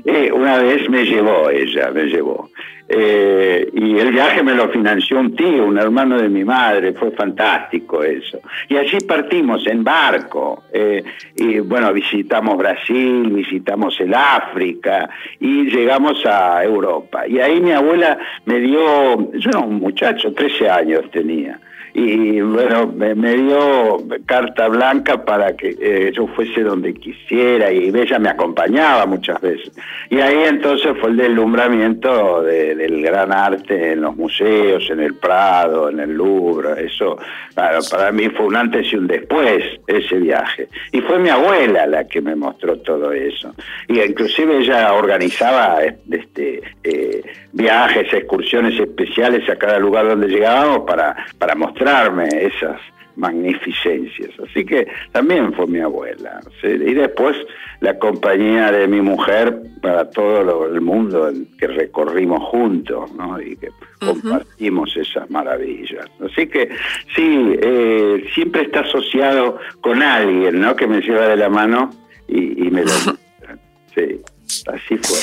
una 0.33 0.59
vez 0.59 0.89
me 0.89 1.05
llevó 1.05 1.40
ella, 1.49 1.91
me 1.93 2.05
llevó. 2.05 2.51
Eh, 2.93 3.71
y 3.73 3.99
el 3.99 4.11
viaje 4.11 4.43
me 4.43 4.53
lo 4.53 4.69
financió 4.69 5.21
un 5.21 5.37
tío, 5.37 5.65
un 5.65 5.79
hermano 5.79 6.21
de 6.21 6.29
mi 6.29 6.43
madre, 6.43 6.93
fue 6.93 7.13
fantástico 7.13 8.03
eso. 8.03 8.41
Y 8.69 8.77
allí 8.77 8.99
partimos 9.07 9.65
en 9.69 9.85
barco, 9.85 10.65
eh, 10.73 11.05
y 11.37 11.61
bueno, 11.61 11.93
visitamos 11.93 12.59
Brasil, 12.59 13.31
visitamos 13.31 13.99
el 14.01 14.13
África 14.13 15.09
y 15.39 15.71
llegamos 15.71 16.27
a 16.27 16.65
Europa. 16.65 17.29
Y 17.29 17.39
ahí 17.39 17.61
mi 17.61 17.71
abuela 17.71 18.19
me 18.45 18.59
dio, 18.59 19.31
yo 19.35 19.51
era 19.51 19.61
un 19.61 19.79
muchacho, 19.79 20.33
13 20.33 20.69
años 20.69 21.09
tenía 21.13 21.61
y 21.93 22.41
bueno, 22.41 22.87
me, 22.87 23.15
dio 23.35 23.99
carta 24.27 24.69
blanca 24.69 25.25
para 25.25 25.57
que 25.57 25.77
eh, 25.81 26.13
yo 26.15 26.27
fuese 26.29 26.63
donde 26.63 26.95
quisiera 26.95 27.73
y 27.73 27.89
ella 27.89 28.19
me 28.19 28.29
acompañaba 28.29 29.07
muchas 29.07 29.41
veces. 29.41 29.73
Y 30.09 30.21
ahí 30.21 30.45
entonces 30.47 30.97
fue 31.01 31.11
el 31.11 31.17
deslumbramiento 31.17 32.43
del 32.43 33.03
gran 33.03 33.33
arte 33.33 33.93
en 33.93 34.03
los 34.03 34.17
museos, 34.17 34.89
en 34.91 35.01
el 35.01 35.15
Prado, 35.15 35.89
en 35.89 36.01
el 36.01 36.13
Louvre, 36.13 36.85
eso 36.85 37.17
para 37.55 38.13
mí 38.13 38.29
fue 38.31 38.47
un 38.47 38.57
antes 38.57 38.93
y 38.93 38.97
un 38.97 39.07
después 39.07 39.65
ese 39.87 40.17
viaje. 40.17 40.69
Y 40.93 41.01
fue 41.01 41.19
mi 41.19 41.29
abuela 41.29 41.87
la 41.87 42.07
que 42.07 42.21
me 42.21 42.35
mostró 42.35 42.79
todo 42.79 43.13
eso. 43.13 43.55
Y 43.89 44.01
inclusive 44.01 44.59
ella 44.59 44.93
organizaba 44.93 45.81
este, 45.83 46.63
eh, 46.85 47.23
viajes, 47.53 48.13
excursiones 48.13 48.79
especiales 48.79 49.49
a 49.49 49.57
cada 49.57 49.79
lugar 49.79 50.09
donde 50.09 50.29
llegábamos 50.29 50.81
para, 50.87 51.17
para 51.39 51.55
mostrar 51.55 51.80
esas 51.81 52.81
magnificencias. 53.17 54.31
Así 54.49 54.65
que 54.65 54.87
también 55.13 55.53
fue 55.55 55.67
mi 55.67 55.81
abuela. 55.81 56.41
Y 56.63 56.95
después 56.95 57.37
la 57.81 57.99
compañía 57.99 58.73
de 58.73 58.89
mi 58.89 59.01
mujer 59.01 59.61
para 59.83 60.09
todo 60.11 60.67
el 60.67 60.81
mundo 60.81 61.31
que 61.59 61.67
recorrimos 61.67 62.43
juntos 62.51 63.13
¿no? 63.13 63.41
y 63.41 63.57
que 63.57 63.69
compartimos 63.99 64.97
esas 64.97 65.29
maravillas. 65.31 66.07
Así 66.25 66.47
que 66.47 66.71
sí, 67.15 67.59
eh, 67.63 68.25
siempre 68.35 68.63
está 68.63 68.81
asociado 68.81 69.59
con 69.81 70.03
alguien 70.03 70.61
¿no? 70.61 70.75
que 70.77 70.87
me 70.87 71.01
lleva 71.01 71.29
de 71.29 71.37
la 71.37 71.49
mano 71.49 71.91
y, 72.29 72.71
me 72.71 72.85
lo... 72.85 72.91
sí, 73.95 74.23
así 74.67 74.97
fue. 74.99 75.19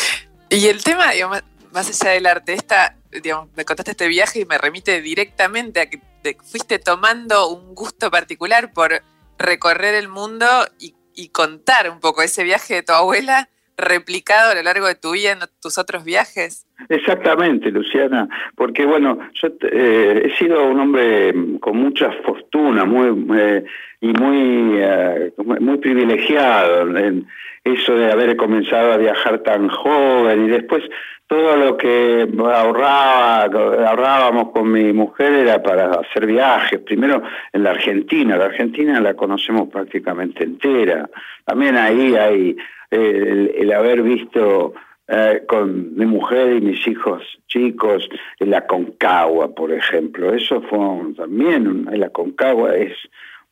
Y 0.49 0.67
el 0.67 0.83
tema, 0.83 1.11
digamos, 1.11 1.41
más 1.71 2.01
allá 2.01 2.13
del 2.13 2.25
arte, 2.25 2.53
esta, 2.53 2.96
digamos, 3.11 3.49
me 3.55 3.65
contaste 3.65 3.91
este 3.91 4.07
viaje 4.07 4.41
y 4.41 4.45
me 4.45 4.57
remite 4.57 5.01
directamente 5.01 5.81
a 5.81 5.89
que 5.89 5.99
fuiste 6.43 6.79
tomando 6.79 7.49
un 7.49 7.73
gusto 7.73 8.11
particular 8.11 8.73
por 8.73 9.01
recorrer 9.37 9.95
el 9.95 10.07
mundo 10.07 10.45
y, 10.79 10.93
contar 11.31 11.89
un 11.89 11.99
poco 11.99 12.21
ese 12.21 12.43
viaje 12.43 12.75
de 12.75 12.83
tu 12.83 12.93
abuela 12.93 13.49
replicado 13.75 14.51
a 14.51 14.55
lo 14.55 14.61
largo 14.61 14.87
de 14.87 14.95
tu 14.95 15.11
vida 15.13 15.31
en 15.31 15.39
tus 15.61 15.79
otros 15.79 16.03
viajes? 16.03 16.67
Exactamente, 16.89 17.71
Luciana, 17.71 18.27
porque 18.55 18.85
bueno, 18.85 19.17
yo 19.33 19.49
eh, 19.71 20.23
he 20.25 20.37
sido 20.37 20.67
un 20.67 20.79
hombre 20.79 21.33
con 21.59 21.77
mucha 21.77 22.11
fortuna 22.23 22.85
muy 22.85 23.35
eh, 23.35 23.63
y 23.99 24.07
muy, 24.07 24.79
eh, 24.79 25.33
muy 25.59 25.77
privilegiado 25.77 26.95
en 26.97 27.27
eso 27.63 27.95
de 27.95 28.11
haber 28.11 28.35
comenzado 28.37 28.93
a 28.93 28.97
viajar 28.97 29.39
tan 29.39 29.69
joven 29.69 30.45
y 30.45 30.49
después 30.49 30.83
todo 31.27 31.57
lo 31.57 31.77
que 31.77 32.27
ahorraba, 32.39 33.43
ahorrábamos 33.43 34.51
con 34.51 34.71
mi 34.71 34.93
mujer 34.93 35.33
era 35.33 35.61
para 35.61 35.91
hacer 35.91 36.25
viajes, 36.25 36.79
primero 36.79 37.21
en 37.51 37.63
la 37.63 37.71
Argentina, 37.71 38.37
la 38.37 38.45
Argentina 38.45 38.99
la 39.01 39.13
conocemos 39.13 39.67
prácticamente 39.67 40.45
entera, 40.45 41.09
también 41.45 41.75
ahí 41.75 42.15
hay 42.15 42.57
el, 42.89 43.73
haber 43.73 44.01
visto 44.03 44.73
eh, 45.09 45.43
con 45.47 45.95
mi 45.95 46.05
mujer 46.05 46.53
y 46.55 46.61
mis 46.61 46.87
hijos 46.87 47.21
chicos 47.47 48.07
en 48.39 48.51
la 48.51 48.65
Concagua, 48.65 49.53
por 49.53 49.71
ejemplo, 49.73 50.33
eso 50.33 50.61
fue 50.61 51.13
también, 51.15 51.87
la 51.91 52.09
Concagua 52.09 52.73
es 52.75 52.93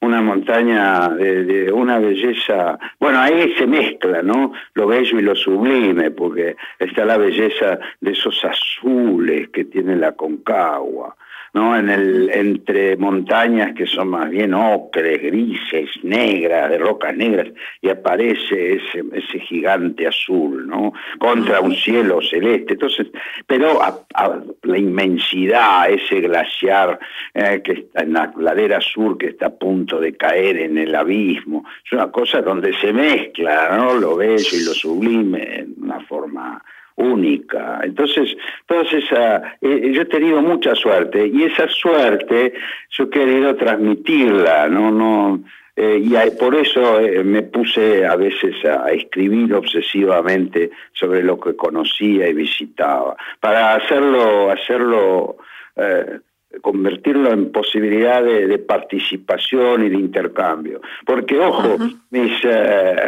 una 0.01 0.21
montaña 0.21 1.09
de, 1.09 1.71
una 1.71 1.99
belleza, 1.99 2.77
bueno, 2.99 3.19
ahí 3.19 3.53
se 3.57 3.65
mezcla, 3.65 4.21
¿no? 4.21 4.53
Lo 4.73 4.87
bello 4.87 5.19
y 5.19 5.23
lo 5.23 5.35
sublime, 5.35 6.11
porque 6.11 6.55
está 6.79 7.05
la 7.05 7.17
belleza 7.17 7.79
de 8.01 8.11
esos 8.11 8.43
azules 8.45 9.49
que 9.49 9.65
tiene 9.65 9.95
la 9.95 10.11
Concagua, 10.11 11.15
¿no? 11.55 11.73
En 11.75 11.89
el, 11.89 12.29
entre 12.33 12.97
montañas 12.97 13.73
que 13.75 13.87
son 13.87 14.09
más 14.09 14.29
bien 14.29 14.53
ocres, 14.53 15.21
grises, 15.21 15.89
negras, 16.03 16.69
de 16.69 16.77
rocas 16.77 17.15
negras, 17.15 17.47
y 17.81 17.89
aparece 17.89 18.73
ese, 18.73 19.05
ese 19.13 19.39
gigante 19.39 20.05
azul, 20.05 20.67
¿no? 20.67 20.91
Contra 21.17 21.61
un 21.61 21.73
cielo 21.73 22.19
celeste. 22.21 22.73
Entonces, 22.73 23.07
pero 23.47 23.79
la 24.63 24.77
inmensidad, 24.77 25.89
ese 25.89 26.19
glaciar 26.19 26.99
eh, 27.33 27.61
que 27.63 27.71
está 27.71 28.01
en 28.01 28.13
la 28.13 28.33
ladera 28.37 28.81
sur 28.81 29.17
que 29.17 29.27
está 29.27 29.45
a 29.45 29.55
punto 29.55 30.01
de 30.01 30.13
caer 30.17 30.57
en 30.57 30.77
el 30.77 30.93
abismo, 30.93 31.63
es 31.85 31.91
una 31.93 32.11
cosa 32.11 32.41
donde 32.41 32.73
se 32.81 32.91
mezcla, 32.91 33.77
¿no? 33.77 33.93
Lo 33.93 34.17
bello 34.17 34.49
y 34.51 34.65
lo 34.65 34.73
sublime 34.73 35.59
en 35.59 35.75
una 35.81 36.01
forma 36.01 36.61
única. 36.95 37.81
Entonces, 37.83 38.35
todas 38.65 38.91
esa, 38.93 39.57
eh, 39.61 39.91
yo 39.93 40.01
he 40.01 40.05
tenido 40.05 40.41
mucha 40.41 40.75
suerte 40.75 41.27
y 41.27 41.43
esa 41.43 41.67
suerte 41.67 42.53
yo 42.89 43.05
he 43.05 43.09
querido 43.09 43.55
transmitirla, 43.55 44.67
no, 44.67 44.91
no, 44.91 45.43
eh, 45.75 46.01
y 46.01 46.37
por 46.37 46.55
eso 46.55 47.01
eh, 47.01 47.21
me 47.23 47.43
puse 47.43 48.05
a 48.05 48.15
veces 48.15 48.63
a 48.63 48.89
escribir 48.91 49.53
obsesivamente 49.53 50.71
sobre 50.93 51.21
lo 51.21 51.37
que 51.37 51.55
conocía 51.55 52.29
y 52.29 52.33
visitaba, 52.33 53.17
para 53.39 53.75
hacerlo, 53.75 54.51
hacerlo 54.51 55.37
convertirlo 56.61 57.33
en 57.33 57.51
posibilidad 57.51 58.23
de, 58.23 58.57
participación 58.59 59.83
y 59.83 59.89
de 59.89 59.97
intercambio. 59.97 60.79
Porque, 61.05 61.37
ojo, 61.37 61.75
mis, 62.11 62.31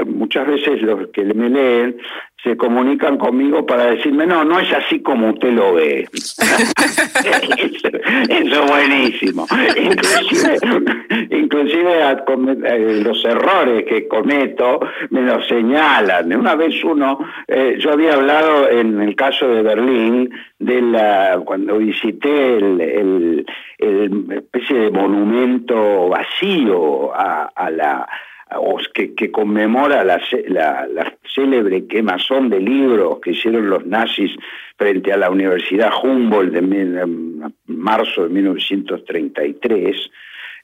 muchas 0.06 0.48
veces 0.48 0.82
los 0.82 1.08
que 1.12 1.24
me 1.24 1.50
leen 1.50 1.96
se 2.44 2.56
comunican 2.56 3.18
conmigo 3.18 3.66
para 3.66 3.86
decirme, 3.86 4.28
no, 4.28 4.44
no 4.46 4.60
es 4.60 4.72
así 4.72 5.02
como 5.02 5.32
usted 5.32 5.52
lo 5.54 5.74
ve. 5.74 6.08
eso, 8.30 8.64
es 8.64 8.70
buenísimo. 8.70 9.48
Inclusive, 9.76 10.60
inclusive 11.32 12.02
eh, 12.64 13.02
los 13.04 13.26
errores 13.26 13.86
que 13.86 14.08
cometo 14.08 14.80
me 15.10 15.22
los 15.22 15.48
señalan. 15.48 16.32
Una 16.32 16.54
vez 16.56 16.84
uno, 16.84 17.20
eh, 17.48 17.78
yo 17.80 17.94
había 17.94 18.14
hablado 18.14 18.70
en 18.70 19.02
el 19.02 19.16
caso 19.16 19.48
de 19.48 19.64
Berlín, 19.64 20.30
de 20.60 20.82
la 20.82 21.42
cuando 21.44 21.80
visité 21.80 22.58
el, 22.58 23.46
especie 23.80 24.78
de 24.78 24.92
monumento 24.92 26.10
vacío 26.10 27.12
a 27.16 27.70
la 27.72 28.08
que, 28.94 29.14
que 29.14 29.32
conmemora 29.32 30.04
la, 30.04 30.20
la, 30.48 30.88
la, 30.88 31.14
célebre 31.34 31.86
quemazón 31.86 32.50
de 32.50 32.60
libros 32.60 33.20
que 33.22 33.32
hicieron 33.32 33.70
los 33.70 33.86
nazis 33.86 34.32
frente 34.78 35.12
a 35.12 35.18
la 35.18 35.30
Universidad 35.30 35.92
Humboldt 36.02 36.56
en 36.56 37.42
marzo 37.68 38.24
de 38.24 38.30
1933, 38.30 40.10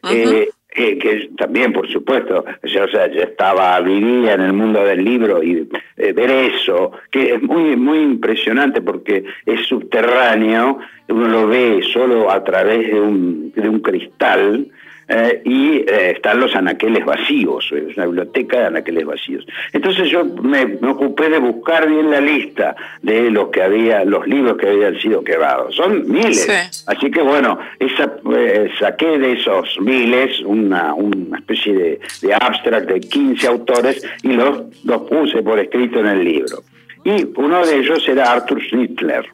eh, 0.09 0.49
eh, 0.75 0.97
que 0.97 1.29
también, 1.37 1.71
por 1.71 1.87
supuesto, 1.87 2.43
o 2.63 2.67
sea, 2.67 2.87
ya 2.87 3.23
estaba, 3.23 3.79
vivía 3.81 4.33
en 4.33 4.41
el 4.41 4.53
mundo 4.53 4.83
del 4.83 5.03
libro 5.03 5.43
y 5.43 5.69
eh, 5.97 6.13
ver 6.13 6.31
eso, 6.31 6.91
que 7.11 7.35
es 7.35 7.41
muy, 7.41 7.75
muy 7.75 7.99
impresionante 7.99 8.81
porque 8.81 9.23
es 9.45 9.67
subterráneo, 9.67 10.79
uno 11.09 11.27
lo 11.27 11.47
ve 11.47 11.81
solo 11.93 12.31
a 12.31 12.43
través 12.43 12.87
de 12.87 12.99
un, 12.99 13.51
de 13.51 13.69
un 13.69 13.79
cristal, 13.81 14.67
eh, 15.07 15.41
y 15.43 15.77
eh, 15.79 16.11
están 16.15 16.39
los 16.39 16.55
anaqueles 16.55 17.05
vacíos, 17.05 17.69
es 17.71 17.97
una 17.97 18.05
biblioteca 18.05 18.59
de 18.59 18.65
anaqueles 18.67 19.05
vacíos. 19.05 19.45
Entonces 19.71 20.09
yo 20.09 20.23
me, 20.25 20.77
ocupé 20.87 21.29
de 21.29 21.39
buscar 21.39 21.89
bien 21.89 22.09
la 22.09 22.21
lista 22.21 22.75
de 23.01 23.29
los 23.29 23.49
que 23.49 23.61
había, 23.61 24.05
los 24.05 24.25
libros 24.27 24.57
que 24.57 24.69
habían 24.69 24.97
sido 24.99 25.23
quebrados. 25.23 25.75
Son 25.75 26.09
miles. 26.09 26.85
Así 26.87 27.11
que 27.11 27.21
bueno, 27.21 27.59
esa, 27.79 28.13
eh, 28.35 28.69
saqué 28.79 29.17
de 29.17 29.33
esos 29.33 29.77
miles 29.81 30.39
una, 30.41 30.93
una 30.93 31.37
especie 31.39 31.73
de, 31.73 31.99
de 32.21 32.33
abstract 32.33 32.89
de 32.89 32.99
15 33.01 33.47
autores 33.47 34.03
y 34.23 34.29
los, 34.29 34.63
los 34.85 35.01
puse 35.03 35.41
por 35.43 35.59
escrito 35.59 35.99
en 35.99 36.07
el 36.07 36.23
libro. 36.23 36.63
Y 37.03 37.27
uno 37.35 37.65
de 37.65 37.79
ellos 37.79 38.07
era 38.07 38.31
Arthur 38.31 38.61
Schnitzler. 38.61 39.25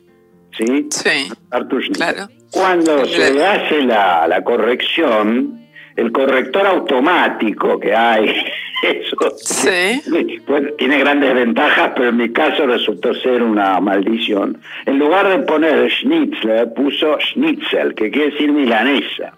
¿Sí? 0.57 0.87
Sí. 0.89 1.31
Arthur 1.51 1.83
Schnitzler. 1.83 2.27
Cuando 2.51 3.05
se 3.05 3.45
hace 3.45 3.83
la, 3.83 4.27
la 4.27 4.43
corrección, 4.43 5.58
el 5.99 6.11
corrector 6.11 6.65
automático 6.65 7.79
que 7.79 7.93
hay, 7.93 8.29
eso 8.83 9.17
sí. 9.37 10.01
pues, 10.45 10.77
tiene 10.77 10.99
grandes 10.99 11.33
ventajas, 11.33 11.91
pero 11.95 12.09
en 12.09 12.17
mi 12.17 12.29
caso 12.29 12.65
resultó 12.65 13.13
ser 13.13 13.43
una 13.43 13.79
maldición. 13.79 14.57
En 14.85 14.99
lugar 14.99 15.27
de 15.27 15.39
poner 15.39 15.91
Schnitzler, 15.91 16.73
puso 16.73 17.17
Schnitzel, 17.19 17.93
que 17.95 18.09
quiere 18.09 18.31
decir 18.31 18.51
milanesa. 18.51 19.33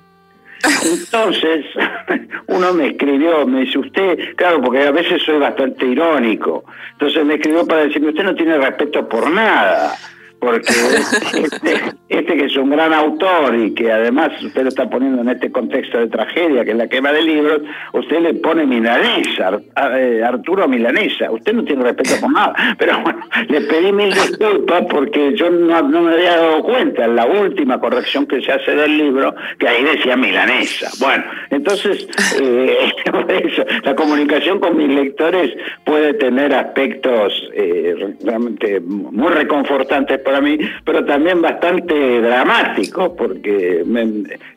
Entonces, 0.64 1.66
uno 2.48 2.74
me 2.74 2.90
escribió, 2.90 3.48
me 3.48 3.62
dice, 3.62 3.80
usted, 3.80 4.36
claro, 4.36 4.62
porque 4.62 4.84
a 4.84 4.92
veces 4.92 5.24
soy 5.24 5.40
bastante 5.40 5.88
irónico, 5.88 6.66
entonces 6.92 7.26
me 7.26 7.36
escribió 7.36 7.66
para 7.66 7.86
decirme, 7.86 8.10
usted 8.10 8.24
no 8.24 8.36
tiene 8.36 8.58
respeto 8.58 9.10
por 9.10 9.32
nada 9.32 9.98
porque 10.42 10.74
este, 11.36 11.94
este, 12.10 12.36
que 12.36 12.46
es 12.46 12.58
un 12.58 12.72
gran 12.72 12.92
autor 12.92 13.56
y 13.56 13.74
que 13.76 13.92
además 13.92 14.32
usted 14.44 14.64
lo 14.64 14.70
está 14.70 14.90
poniendo 14.90 15.22
en 15.22 15.30
este 15.30 15.52
contexto 15.52 16.00
de 16.00 16.08
tragedia, 16.08 16.66
que 16.66 16.72
es 16.72 16.78
la 16.78 16.88
quema 16.88 17.14
de 17.14 17.22
libros, 17.22 17.62
usted 17.94 18.22
le 18.22 18.34
pone 18.34 18.66
milanesa, 18.66 19.62
eh, 19.96 20.24
Arturo 20.26 20.68
Milanesa, 20.68 21.30
usted 21.30 21.54
no 21.54 21.64
tiene 21.64 21.84
respeto 21.84 22.20
por 22.20 22.34
nada, 22.34 22.56
pero 22.80 23.00
bueno, 23.02 23.20
le 23.48 23.62
pedí 23.62 23.92
mil 23.92 24.12
disculpas 24.12 24.84
porque 24.90 25.34
yo 25.36 25.50
no, 25.52 25.84
me 25.84 26.14
había 26.14 26.38
dado 26.38 26.64
cuenta 26.64 27.06
en 27.06 27.16
la 27.16 27.28
última 27.28 27.80
corrección 27.80 28.26
que 28.26 28.42
se 28.42 28.52
hace 28.52 28.76
del 28.76 28.98
libro, 28.98 29.36
que 29.60 29.68
ahí 29.68 29.84
decía 29.84 30.18
milanesa. 30.18 30.90
Bueno, 31.00 31.24
entonces, 31.52 32.08
eh, 32.42 32.92
la 33.84 33.96
comunicación 33.96 34.60
con 34.60 34.76
mis 34.76 34.90
lectores 34.90 35.52
puede 35.86 36.16
tener 36.16 36.52
aspectos 36.56 37.48
eh, 37.54 38.16
realmente 38.24 38.80
muy 38.80 39.30
reconfortantes 39.30 40.20
para 40.20 40.31
mí, 40.40 40.58
pero 40.86 41.04
también 41.04 41.42
bastante 41.42 42.22
dramático, 42.22 43.16
porque 43.16 43.84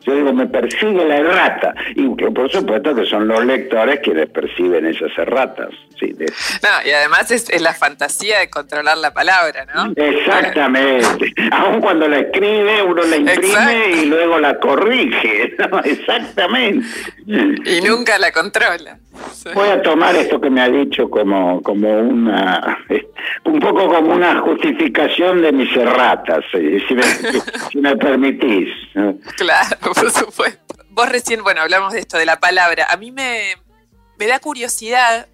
yo 0.05 0.15
digo, 0.15 0.31
me 0.31 0.45
persigue 0.47 1.05
la 1.05 1.17
errata, 1.17 1.73
y 1.95 2.07
por 2.07 2.49
supuesto 2.51 2.95
que 2.95 3.05
son 3.05 3.27
los 3.27 3.43
lectores 3.43 3.99
quienes 4.01 4.29
perciben 4.29 4.85
esas 4.85 5.11
erratas. 5.17 5.69
Sí, 5.99 6.13
No, 6.17 6.69
y 6.85 6.91
además 6.91 7.31
es, 7.31 7.49
la 7.61 7.73
fantasía 7.73 8.39
de 8.39 8.49
controlar 8.49 8.97
la 8.97 9.13
palabra, 9.13 9.65
¿no? 9.73 9.93
Exactamente. 9.95 11.33
Aún 11.51 11.79
cuando 11.79 12.07
la 12.07 12.19
escribe, 12.19 12.83
uno 12.83 13.01
la 13.03 13.15
imprime 13.15 13.91
y 14.01 14.05
luego 14.05 14.39
la 14.39 14.59
corrige. 14.59 15.55
Exactamente. 15.85 16.85
Y 17.25 17.81
nunca 17.81 18.17
la 18.19 18.31
controla. 18.31 18.97
Voy 19.53 19.69
a 19.69 19.81
tomar 19.81 20.15
esto 20.15 20.41
que 20.41 20.49
me 20.49 20.61
ha 20.61 20.69
dicho 20.69 21.09
como, 21.09 21.61
como 21.61 21.99
una, 21.99 22.79
un 23.45 23.59
poco 23.59 23.87
como 23.87 24.13
una 24.13 24.39
justificación 24.41 25.41
de 25.41 25.51
mis 25.51 25.64
eh, 25.73 26.83
si 26.87 26.93
me, 26.93 27.03
si 27.71 27.77
me 27.79 27.95
permitís. 27.97 28.69
Claro, 29.37 29.77
por 29.93 30.11
supuesto. 30.11 30.75
Vos 30.89 31.09
recién, 31.09 31.43
bueno, 31.43 31.61
hablamos 31.61 31.93
de 31.93 31.99
esto, 31.99 32.17
de 32.17 32.25
la 32.25 32.39
palabra. 32.39 32.87
A 32.89 32.97
mí 32.97 33.11
me, 33.11 33.55
me 34.17 34.27
da 34.27 34.39
curiosidad, 34.39 35.27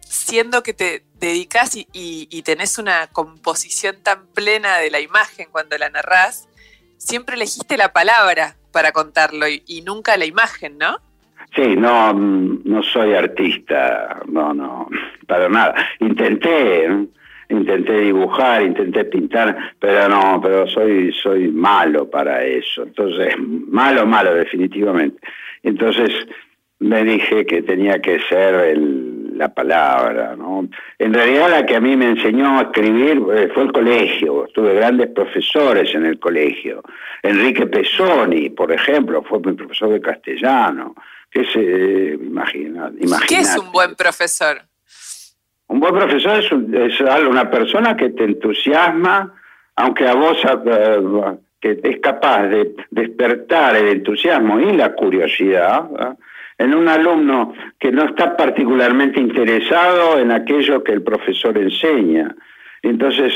siendo 0.00 0.62
que 0.62 0.74
te 0.74 1.04
dedicas 1.20 1.76
y, 1.76 1.86
y, 1.92 2.42
tenés 2.42 2.78
una 2.78 3.08
composición 3.08 3.96
tan 4.02 4.26
plena 4.28 4.78
de 4.78 4.90
la 4.90 5.00
imagen 5.00 5.48
cuando 5.50 5.76
la 5.78 5.90
narrás, 5.90 6.48
siempre 6.96 7.36
elegiste 7.36 7.76
la 7.76 7.92
palabra 7.92 8.56
para 8.72 8.92
contarlo 8.92 9.46
y 9.48 9.82
nunca 9.84 10.16
la 10.16 10.26
imagen, 10.26 10.78
¿no? 10.78 10.98
Sí, 11.54 11.76
no, 11.76 12.12
no 12.12 12.82
soy 12.82 13.14
artista, 13.14 14.20
no, 14.26 14.52
no, 14.52 14.88
para 15.26 15.48
nada. 15.48 15.74
Intenté, 15.98 16.88
intenté 17.48 18.00
dibujar, 18.00 18.62
intenté 18.62 19.04
pintar, 19.04 19.74
pero 19.78 20.08
no, 20.08 20.40
pero 20.42 20.66
soy, 20.68 21.12
soy 21.12 21.48
malo 21.48 22.08
para 22.08 22.44
eso. 22.44 22.82
Entonces, 22.82 23.34
malo, 23.38 24.06
malo, 24.06 24.34
definitivamente. 24.34 25.18
Entonces 25.62 26.10
me 26.80 27.02
dije 27.02 27.44
que 27.44 27.62
tenía 27.62 28.00
que 28.00 28.20
ser 28.28 28.54
el, 28.54 29.36
la 29.36 29.52
palabra, 29.52 30.36
¿no? 30.36 30.68
En 30.98 31.14
realidad 31.14 31.50
la 31.50 31.66
que 31.66 31.76
a 31.76 31.80
mí 31.80 31.96
me 31.96 32.10
enseñó 32.10 32.58
a 32.58 32.62
escribir 32.62 33.20
eh, 33.34 33.48
fue 33.52 33.64
el 33.64 33.72
colegio, 33.72 34.48
tuve 34.54 34.74
grandes 34.74 35.08
profesores 35.08 35.92
en 35.94 36.06
el 36.06 36.18
colegio. 36.20 36.82
Enrique 37.22 37.66
Pesoni, 37.66 38.50
por 38.50 38.70
ejemplo, 38.70 39.22
fue 39.22 39.40
mi 39.40 39.52
profesor 39.54 39.90
de 39.90 40.00
castellano 40.00 40.94
que 41.30 41.44
se 41.44 42.14
imagina, 42.14 42.90
¿Qué 43.28 43.40
es 43.40 43.58
un 43.58 43.70
buen 43.70 43.94
profesor? 43.94 44.62
Un 45.68 45.80
buen 45.80 45.94
profesor 45.94 46.38
es, 46.38 47.00
una 47.28 47.50
persona 47.50 47.96
que 47.96 48.10
te 48.10 48.24
entusiasma, 48.24 49.34
aunque 49.76 50.06
a 50.06 50.14
vos 50.14 50.38
eh, 50.44 51.36
que 51.60 51.80
es 51.82 52.00
capaz 52.00 52.48
de 52.48 52.74
despertar 52.90 53.76
el 53.76 53.88
entusiasmo 53.88 54.60
y 54.60 54.76
la 54.76 54.94
curiosidad 54.94 55.88
en 56.58 56.74
un 56.74 56.88
alumno 56.88 57.54
que 57.78 57.92
no 57.92 58.04
está 58.04 58.36
particularmente 58.36 59.20
interesado 59.20 60.18
en 60.18 60.32
aquello 60.32 60.82
que 60.82 60.92
el 60.92 61.02
profesor 61.02 61.56
enseña. 61.56 62.34
Entonces, 62.82 63.32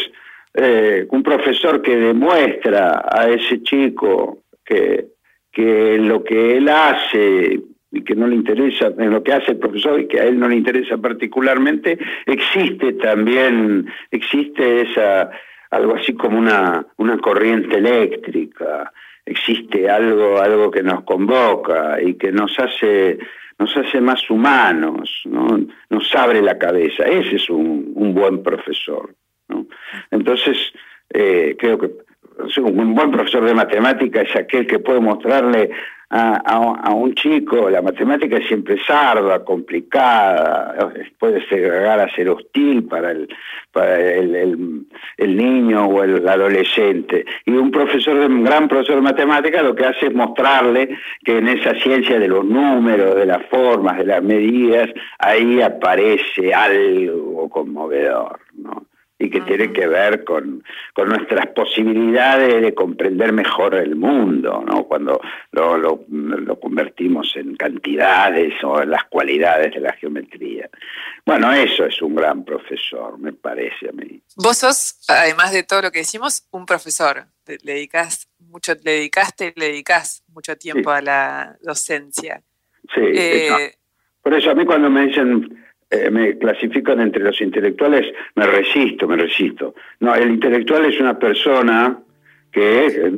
eh, 0.55 1.07
un 1.11 1.23
profesor 1.23 1.81
que 1.81 1.97
demuestra 1.97 3.05
a 3.11 3.29
ese 3.29 3.63
chico 3.63 4.43
que, 4.65 5.07
que 5.51 5.99
lo 5.99 6.25
que 6.25 6.57
él 6.57 6.69
hace 6.69 7.61
y 7.93 8.03
que 8.03 8.15
no 8.15 8.27
le 8.27 8.35
interesa 8.35 8.93
en 8.99 9.11
lo 9.11 9.23
que 9.23 9.35
hace 9.35 9.53
el 9.53 9.59
profesor 9.59 10.01
y 10.01 10.09
que 10.09 10.21
a 10.21 10.25
él 10.25 10.39
no 10.39 10.49
le 10.49 10.57
interesa 10.57 10.97
particularmente, 10.97 11.99
existe 12.27 12.95
también, 12.95 13.87
existe 14.11 14.83
esa, 14.83 15.31
algo 15.71 15.95
así 15.95 16.15
como 16.15 16.39
una, 16.39 16.87
una 16.97 17.19
corriente 17.19 17.77
eléctrica, 17.77 18.91
existe 19.27 19.89
algo, 19.89 20.41
algo 20.41 20.71
que 20.71 20.83
nos 20.83 21.05
convoca 21.05 22.01
y 22.03 22.15
que 22.15 22.33
nos 22.33 22.59
hace, 22.59 23.19
nos 23.59 23.77
hace 23.77 24.01
más 24.01 24.29
humanos, 24.31 25.23
¿no? 25.27 25.61
nos 25.91 26.15
abre 26.15 26.41
la 26.41 26.59
cabeza. 26.59 27.05
Ese 27.05 27.37
es 27.37 27.51
un, 27.51 27.93
un 27.95 28.15
buen 28.15 28.43
profesor. 28.43 29.15
Entonces, 30.11 30.57
eh, 31.11 31.57
creo 31.59 31.79
que 31.79 31.91
un 32.61 32.95
buen 32.95 33.11
profesor 33.11 33.45
de 33.45 33.55
matemática 33.55 34.23
es 34.23 34.35
aquel 34.35 34.67
que 34.67 34.79
puede 34.79 35.01
mostrarle 35.01 35.71
a, 36.15 36.91
un 36.95 37.15
chico, 37.15 37.71
la 37.71 37.81
matemática 37.81 38.37
es 38.37 38.47
siempre 38.47 38.79
sarda, 38.85 39.43
complicada, 39.45 40.93
puede 41.19 41.41
llegar 41.51 42.01
a 42.01 42.15
ser 42.15 42.29
hostil 42.29 42.85
para 42.85 43.13
el, 43.13 43.29
para 43.73 43.99
el, 43.99 44.85
el, 45.17 45.37
niño 45.37 45.87
o 45.87 46.05
el 46.05 46.29
adolescente. 46.29 47.25
Y 47.47 47.53
un 47.53 47.71
profesor, 47.71 48.17
un 48.17 48.45
gran 48.45 48.69
profesor 48.69 48.97
de 48.97 49.03
matemática 49.03 49.63
lo 49.63 49.75
que 49.75 49.87
hace 49.87 50.07
es 50.07 50.15
mostrarle 50.15 50.99
que 51.25 51.39
en 51.39 51.49
esa 51.49 51.75
ciencia 51.77 52.19
de 52.19 52.29
los 52.29 52.45
números, 52.45 53.17
de 53.17 53.27
las 53.27 53.45
formas, 53.47 53.97
de 53.99 54.05
las 54.05 54.23
medidas, 54.23 54.91
ahí 55.19 55.63
aparece 55.63 56.53
algo 56.53 57.49
conmovedor. 57.49 58.39
¿no? 58.55 58.85
Y 59.19 59.31
que 59.31 59.41
tiene 59.43 59.73
que 59.73 59.87
ver 59.87 60.25
con, 60.25 60.65
nuestras 60.97 61.47
posibilidades 61.49 62.61
de 62.63 62.75
comprender 62.75 63.33
mejor 63.33 63.75
el 63.75 63.95
mundo, 63.95 64.65
¿no? 64.67 64.85
cuando 64.85 65.21
lo, 65.53 65.77
lo, 65.77 66.61
convertimos 66.61 67.33
en 67.37 67.57
cantidades 67.57 68.53
o 68.65 68.83
en 68.83 68.91
las 68.91 69.05
cualidades 69.05 69.75
de 69.75 69.81
la 69.81 69.93
geometría. 69.93 70.69
Bueno, 71.25 71.53
eso 71.53 71.87
es 71.87 72.03
un 72.03 72.17
gran 72.17 72.45
profesor, 72.45 73.19
me 73.19 73.33
parece 73.33 73.89
a 73.89 73.93
mí. 73.93 74.21
Vos 74.37 74.59
sos, 74.59 74.99
además 75.09 75.53
de 75.53 75.63
todo 75.63 75.83
lo 75.83 75.91
que 75.91 76.01
decimos, 76.01 76.47
un 76.51 76.67
profesor. 76.67 77.27
Le, 77.47 77.59
dedicas 77.63 78.29
mucho, 78.39 78.73
le 78.83 78.93
dedicaste, 78.93 79.53
le 79.57 79.67
dedicas 79.67 80.25
mucho 80.29 80.57
tiempo 80.57 80.91
a 80.91 81.01
la 81.01 81.57
docencia. 81.63 82.43
Sí, 82.95 83.01
eh, 83.01 83.75
por 84.23 84.35
eso 84.35 84.51
a 84.51 84.55
mí 84.55 84.65
cuando 84.65 84.91
me 84.91 85.07
dicen 85.07 85.62
eh, 85.93 86.11
me 86.11 86.39
clasifican 86.39 87.01
entre 87.01 87.23
los 87.23 87.39
intelectuales, 87.43 88.07
me 88.35 88.47
resisto, 88.47 89.07
me 89.07 89.17
resisto. 89.17 89.75
No, 90.01 90.15
el 90.15 90.31
intelectual 90.31 90.87
es 90.87 90.99
una 90.99 91.19
persona 91.19 91.99
que 92.51 92.87
es 92.87 92.97
eh, 92.97 93.13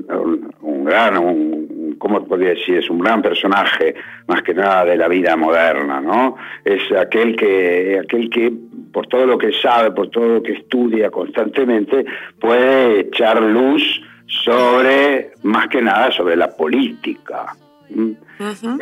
un, 0.61 0.85
gran, 0.85 1.17
un, 1.19 1.95
¿cómo 1.99 2.27
podría 2.27 2.51
decir? 2.51 2.79
Es 2.79 2.91
un 2.91 2.99
gran 2.99 3.23
personaje, 3.23 3.95
más 4.27 4.43
que 4.43 4.55
nada 4.55 4.85
de 4.85 4.97
la 4.97 5.07
vida 5.07 5.37
moderna, 5.37 6.01
¿no? 6.01 6.37
Es 6.65 6.83
aquel 6.93 7.37
que, 7.37 8.01
aquel 8.03 8.29
que 8.29 8.53
por 8.93 9.07
todo 9.07 9.25
lo 9.25 9.39
que 9.39 9.53
sabe, 9.53 9.93
por 9.93 10.11
todo 10.11 10.35
lo 10.35 10.43
que 10.43 10.55
estudia 10.55 11.11
constantemente, 11.11 12.05
puede 12.41 13.01
echar 13.01 13.41
luz 13.41 14.03
sobre, 14.27 15.31
más 15.45 15.69
que 15.69 15.81
nada, 15.81 16.11
sobre 16.11 16.37
la 16.37 16.49
política. 16.49 17.55
¿Mm? 17.91 18.11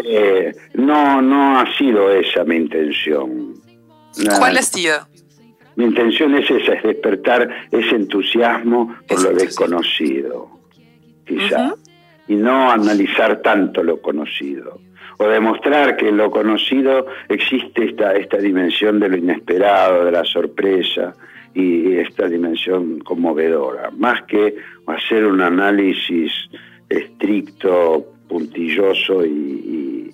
Eh, 0.05 0.53
no, 0.75 1.21
no 1.21 1.61
ha 1.61 1.77
sido 1.77 2.11
esa 2.11 2.45
mi 2.45 2.57
intención. 2.57 3.55
¿Cuál 4.39 4.57
ha 4.57 4.63
sido? 4.63 5.07
Mi 5.77 5.85
intención 5.85 6.35
es 6.35 6.51
esa, 6.51 6.75
es 6.75 6.83
despertar 6.83 7.49
ese 7.71 7.97
entusiasmo 7.97 8.95
por 9.09 9.23
lo 9.23 9.33
desconocido, 9.33 10.51
quizá, 11.25 11.75
y 12.29 12.35
no 12.35 12.71
analizar 12.71 13.41
tanto 13.41 13.83
lo 13.83 14.01
conocido, 14.03 14.81
o 15.19 15.27
demostrar 15.27 15.97
que 15.97 16.09
en 16.09 16.19
lo 16.19 16.31
conocido 16.31 17.07
existe 17.29 17.87
esta, 17.87 18.15
esta 18.15 18.37
dimensión 18.37 19.01
de 19.01 19.09
lo 19.09 19.17
inesperado, 19.17 20.05
de 20.05 20.13
la 20.13 20.25
sorpresa, 20.25 21.15
y 21.55 21.97
esta 21.97 22.29
dimensión 22.29 23.01
conmovedora, 23.01 23.91
más 23.91 24.23
que 24.25 24.57
hacer 24.87 25.27
un 25.27 25.41
análisis 25.41 26.33
estricto, 26.89 28.07
puntilloso 28.29 29.25
y, 29.25 30.11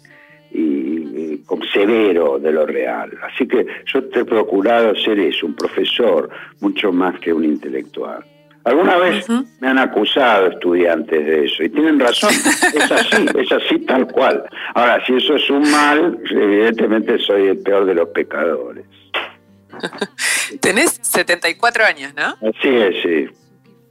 severo 1.73 2.39
de 2.39 2.53
lo 2.53 2.67
real. 2.67 3.11
Así 3.23 3.47
que 3.47 3.67
yo 3.87 4.05
te 4.05 4.21
he 4.21 4.25
procurado 4.25 4.95
ser 4.97 5.19
eso, 5.19 5.47
un 5.47 5.55
profesor, 5.55 6.31
mucho 6.61 6.93
más 6.93 7.19
que 7.21 7.33
un 7.33 7.45
intelectual. 7.45 8.25
Alguna 8.65 8.97
vez 8.99 9.27
me 9.61 9.69
han 9.69 9.79
acusado 9.79 10.49
estudiantes 10.49 11.25
de 11.25 11.45
eso 11.45 11.63
y 11.63 11.71
tienen 11.71 11.99
razón, 11.99 12.31
es 12.31 12.93
así, 12.93 13.27
es 13.39 13.53
así 13.53 13.79
tal 13.87 14.07
cual. 14.09 14.45
Ahora, 14.75 15.03
si 15.07 15.15
eso 15.15 15.37
es 15.37 15.49
un 15.49 15.71
mal, 15.71 16.19
evidentemente 16.31 17.19
soy 17.19 17.49
el 17.49 17.59
peor 17.59 17.87
de 17.87 17.95
los 17.95 18.09
pecadores. 18.09 18.85
Tenés 20.61 20.99
74 21.03 21.85
años, 21.85 22.13
¿no? 22.15 22.49
Así 22.49 22.69
es, 22.69 23.03
sí. 23.03 23.29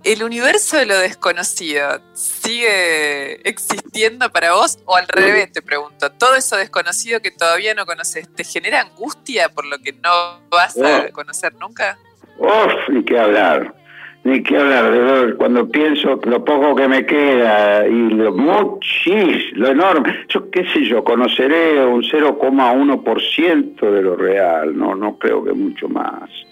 ¿El 0.08 0.24
universo 0.24 0.78
de 0.78 0.86
lo 0.86 0.98
desconocido 0.98 2.00
sigue 2.14 3.42
existiendo 3.46 4.30
para 4.30 4.54
vos 4.54 4.80
o 4.86 4.96
al 4.96 5.06
revés, 5.06 5.52
te 5.52 5.62
pregunto? 5.62 6.10
¿Todo 6.18 6.38
eso 6.38 6.56
desconocido 6.56 7.20
que 7.20 7.30
todavía 7.30 7.74
no 7.74 7.86
conoces 7.86 8.34
te 8.34 8.46
genera 8.46 8.80
angustia 8.80 9.50
por 9.50 9.66
lo 9.66 9.78
que 9.80 9.92
no 9.92 10.40
vas 10.50 10.82
a 10.82 11.08
oh. 11.10 11.12
conocer 11.12 11.56
nunca? 11.56 11.98
Uf, 12.38 12.88
ni 12.88 13.04
qué 13.04 13.20
hablar, 13.20 13.76
ni 14.24 14.42
qué 14.44 14.56
hablar. 14.56 14.94
De 14.94 15.36
cuando 15.36 15.70
pienso 15.70 16.18
lo 16.24 16.46
poco 16.46 16.74
que 16.74 16.88
me 16.88 17.06
queda 17.06 17.86
y 17.86 18.10
lo 18.12 18.32
muchis, 18.32 19.52
lo 19.58 19.68
enorme, 19.68 20.26
yo 20.30 20.50
qué 20.52 20.66
sé 20.72 20.86
yo, 20.86 21.04
conoceré 21.04 21.86
un 21.86 22.02
0,1% 22.02 23.92
de 23.92 24.02
lo 24.02 24.16
real, 24.16 24.78
no, 24.78 24.96
no 24.96 25.20
creo 25.20 25.44
que 25.44 25.52
mucho 25.52 25.90
más 25.90 26.47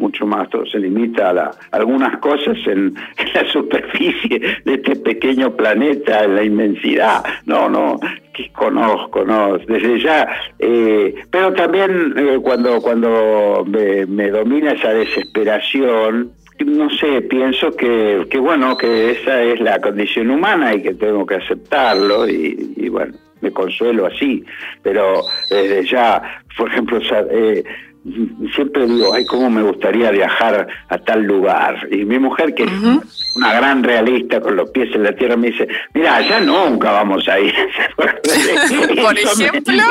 mucho 0.00 0.26
más, 0.26 0.48
todo 0.48 0.66
se 0.66 0.78
limita 0.78 1.30
a, 1.30 1.50
algunas 1.70 2.18
cosas 2.18 2.56
en, 2.66 2.94
la 3.34 3.46
superficie 3.52 4.40
de 4.64 4.74
este 4.74 4.96
pequeño 4.96 5.54
planeta, 5.54 6.24
en 6.24 6.34
la 6.34 6.42
inmensidad. 6.42 7.22
No, 7.46 7.68
no, 7.68 8.00
que 8.32 8.50
conozco, 8.50 9.24
no, 9.24 9.58
desde 9.58 10.00
ya. 10.00 10.26
Eh, 10.58 11.14
pero 11.30 11.52
también 11.52 12.14
eh, 12.16 12.38
cuando, 12.42 12.80
cuando 12.80 13.64
me, 13.66 14.30
domina 14.30 14.72
esa 14.72 14.92
desesperación, 14.92 16.32
no 16.64 16.90
sé, 16.90 17.22
pienso 17.22 17.70
que, 17.76 18.26
que, 18.30 18.38
bueno, 18.38 18.76
que 18.76 19.12
esa 19.12 19.42
es 19.42 19.60
la 19.60 19.80
condición 19.80 20.30
humana 20.30 20.74
y 20.74 20.82
que 20.82 20.94
tengo 20.94 21.24
que 21.24 21.36
aceptarlo 21.36 22.28
y, 22.28 22.74
y 22.76 22.88
bueno, 22.88 23.14
me 23.40 23.50
consuelo 23.50 24.06
así, 24.06 24.44
pero 24.82 25.22
desde 25.48 25.86
ya, 25.86 26.42
por 26.56 26.68
ejemplo, 26.68 27.00
eh, 27.30 27.64
siempre 28.54 28.86
digo, 28.86 29.12
ay, 29.12 29.24
cómo 29.26 29.50
me 29.50 29.62
gustaría 29.62 30.10
viajar 30.10 30.66
a 30.88 30.98
tal 30.98 31.22
lugar. 31.22 31.86
Y 31.90 32.04
mi 32.04 32.18
mujer, 32.18 32.54
que 32.54 32.64
es 32.64 32.72
una 33.36 33.52
gran 33.54 33.82
realista 33.82 34.40
con 34.40 34.56
los 34.56 34.70
pies 34.70 34.94
en 34.94 35.02
la 35.02 35.14
tierra, 35.14 35.36
me 35.36 35.50
dice, 35.50 35.68
mira, 35.94 36.20
ya 36.22 36.40
nunca 36.40 36.92
vamos 36.92 37.28
a 37.28 37.38
ir. 37.38 37.54
Por 37.96 39.18
ejemplo, 39.18 39.82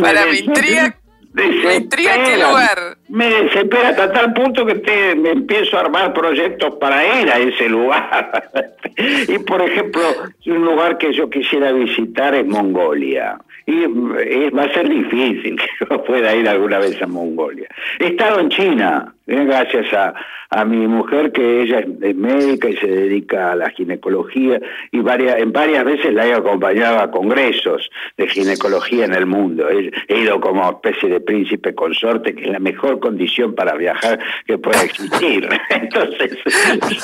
me 0.30 0.38
intriga 0.38 0.96
qué 1.34 2.36
lugar. 2.36 2.96
Me 3.08 3.28
desespera 3.28 3.90
hasta 3.90 4.12
tal 4.12 4.32
punto 4.32 4.66
que 4.66 4.76
te, 4.76 5.14
me 5.14 5.30
empiezo 5.30 5.76
a 5.76 5.80
armar 5.80 6.12
proyectos 6.12 6.74
para 6.76 7.20
ir 7.20 7.30
a 7.30 7.38
ese 7.38 7.68
lugar. 7.68 8.50
y 9.28 9.38
por 9.38 9.62
ejemplo, 9.62 10.02
un 10.46 10.64
lugar 10.64 10.98
que 10.98 11.12
yo 11.12 11.28
quisiera 11.30 11.72
visitar 11.72 12.34
es 12.34 12.46
Mongolia. 12.46 13.38
Y 13.66 13.84
eh, 13.84 14.50
va 14.50 14.64
a 14.64 14.72
ser 14.72 14.88
difícil 14.88 15.56
que 15.78 15.86
yo 15.88 16.04
pueda 16.04 16.34
ir 16.34 16.48
alguna 16.48 16.78
vez 16.78 17.00
a 17.00 17.06
Mongolia. 17.06 17.68
He 17.98 18.08
estado 18.08 18.40
en 18.40 18.48
China, 18.50 19.14
eh, 19.30 19.44
gracias 19.44 19.92
a, 19.92 20.14
a 20.50 20.64
mi 20.64 20.88
mujer 20.88 21.30
que 21.30 21.62
ella 21.62 21.78
es 21.78 22.16
médica 22.16 22.68
y 22.68 22.76
se 22.76 22.88
dedica 22.88 23.52
a 23.52 23.56
la 23.56 23.70
ginecología 23.70 24.60
y 24.90 24.98
varias, 24.98 25.38
en 25.38 25.52
varias 25.52 25.84
veces 25.84 26.12
la 26.12 26.26
he 26.26 26.34
acompañado 26.34 26.98
a 26.98 27.10
congresos 27.10 27.88
de 28.16 28.26
ginecología 28.26 29.04
en 29.04 29.14
el 29.14 29.26
mundo. 29.26 29.68
He, 29.68 30.20
ido 30.20 30.40
como 30.40 30.68
especie 30.68 31.08
de 31.08 31.20
príncipe 31.20 31.74
consorte, 31.74 32.34
que 32.34 32.42
es 32.42 32.50
la 32.50 32.58
mejor 32.58 32.98
condición 32.98 33.54
para 33.54 33.74
viajar 33.74 34.18
que 34.44 34.58
pueda 34.58 34.82
existir. 34.82 35.48
Entonces, 35.70 36.36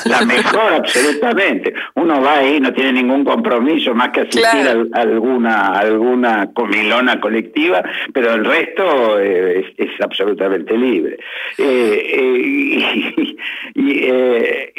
la 0.05 0.21
mejor 0.25 0.73
absolutamente. 0.73 1.73
Uno 1.95 2.21
va 2.21 2.39
ahí, 2.39 2.59
no 2.59 2.73
tiene 2.73 2.93
ningún 2.93 3.23
compromiso 3.23 3.95
más 3.95 4.09
que 4.09 4.21
asistir 4.21 4.89
a, 4.93 4.99
alguna, 4.99 5.69
alguna 5.69 6.51
comilona 6.53 7.19
colectiva, 7.19 7.81
pero 8.13 8.33
el 8.33 8.45
resto 8.45 9.19
eh, 9.19 9.73
es, 9.77 9.89
absolutamente 9.99 10.77
libre. 10.77 11.17
Eh, 11.57 12.16
eh, 12.19 13.35
y 13.75 13.99
eh, 14.03 14.73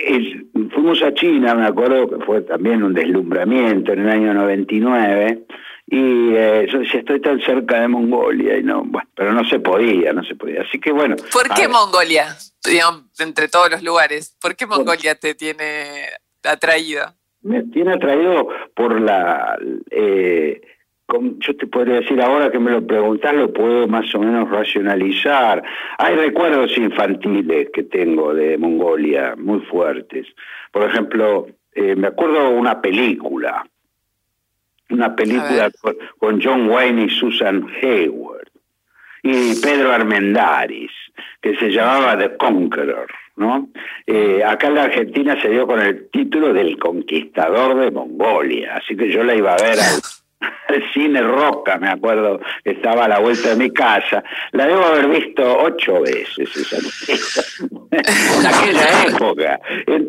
fuimos 0.75 1.01
a 1.03 1.15
China, 1.15 1.55
me 1.55 1.67
acuerdo 1.67 2.09
que 2.09 2.25
fue 2.25 2.41
también 2.43 2.83
un 2.83 2.95
deslumbramiento 2.95 3.93
en 3.93 4.01
el 4.01 4.09
año 4.09 4.35
99, 4.35 5.45
y 5.87 6.35
eh, 6.35 6.67
yo 6.71 6.81
decía, 6.81 7.01
estoy 7.01 7.21
tan 7.21 7.41
cerca 7.41 7.81
de 7.81 7.89
Mongolia, 7.89 8.59
y 8.59 8.63
no, 8.63 8.83
bueno, 8.85 9.09
pero 9.15 9.33
no 9.33 9.45
se 9.49 9.61
podía, 9.61 10.13
no 10.13 10.25
se 10.25 10.35
podía. 10.35 10.63
Así 10.63 10.81
que 10.81 10.93
bueno. 10.93 11.17
¿Por 11.33 11.49
qué 11.55 11.69
Mongolia? 11.69 12.37
Digamos, 12.65 13.05
entre 13.21 13.49
todos 13.49 13.71
los 13.71 13.83
lugares, 13.83 14.37
¿por 14.41 14.57
qué 14.57 14.67
Mongolia 14.67 15.15
te 15.15 15.35
tiene 15.35 16.09
atraído? 16.43 17.15
Me 17.43 17.63
tiene 17.63 17.95
atraído 17.95 18.49
por 18.75 19.01
la... 19.01 19.57
Yo 21.11 21.57
te 21.57 21.67
podría 21.67 22.01
decir 22.01 22.21
ahora 22.21 22.51
que 22.51 22.59
me 22.59 22.71
lo 22.71 22.87
preguntás, 22.87 23.33
lo 23.33 23.51
puedo 23.51 23.89
más 23.89 24.15
o 24.15 24.19
menos 24.19 24.51
racionalizar. 24.51 25.63
Hay 25.97 26.15
recuerdos 26.17 26.77
infantiles 26.77 27.71
que 27.73 27.85
tengo 27.85 28.35
de 28.35 28.59
Mongolia, 28.59 29.35
muy 29.39 29.61
fuertes. 29.61 30.27
Por 30.71 30.85
ejemplo, 30.85 31.47
eh, 31.73 31.97
me 31.97 32.09
acuerdo 32.09 32.51
una 32.51 32.83
película, 32.83 33.67
una 34.91 35.17
película 35.17 35.71
con, 36.19 36.43
John 36.43 36.69
Wayne 36.69 37.05
y 37.05 37.09
Susan 37.09 37.67
Hayward, 37.81 38.51
y 39.23 39.59
Pedro 39.63 39.93
Armendaris, 39.93 40.93
que 41.41 41.57
se 41.57 41.71
llamaba 41.71 42.19
The 42.19 42.37
Conqueror. 42.37 43.07
¿no? 43.37 43.71
Eh, 44.07 44.43
acá 44.45 44.67
en 44.67 44.75
la 44.75 44.83
Argentina 44.83 45.41
se 45.41 45.49
dio 45.49 45.67
con 45.67 45.81
el 45.81 46.11
título 46.11 46.53
del 46.53 46.79
Conquistador 46.79 47.79
de 47.79 47.91
Mongolia, 47.93 48.77
así 48.77 48.95
que 48.95 49.11
yo 49.11 49.25
la 49.25 49.35
iba 49.35 49.55
a 49.55 49.63
ver 49.63 49.79
al 49.79 50.03
el 50.69 50.93
cine 50.93 51.23
Roca, 51.23 51.79
me 51.79 51.89
acuerdo, 51.89 52.41
estaba 52.65 53.07
a 53.07 53.09
la 53.09 53.19
vuelta 53.19 53.51
de 53.51 53.57
mi 53.57 53.71
casa. 53.71 54.23
La 54.53 54.67
debo 54.67 54.85
haber 54.85 55.09
visto 55.09 55.43
ocho 55.61 56.03
veces 56.03 56.57
esa 56.57 56.77
en 57.91 58.47
aquella 58.47 59.05
época. 59.09 59.61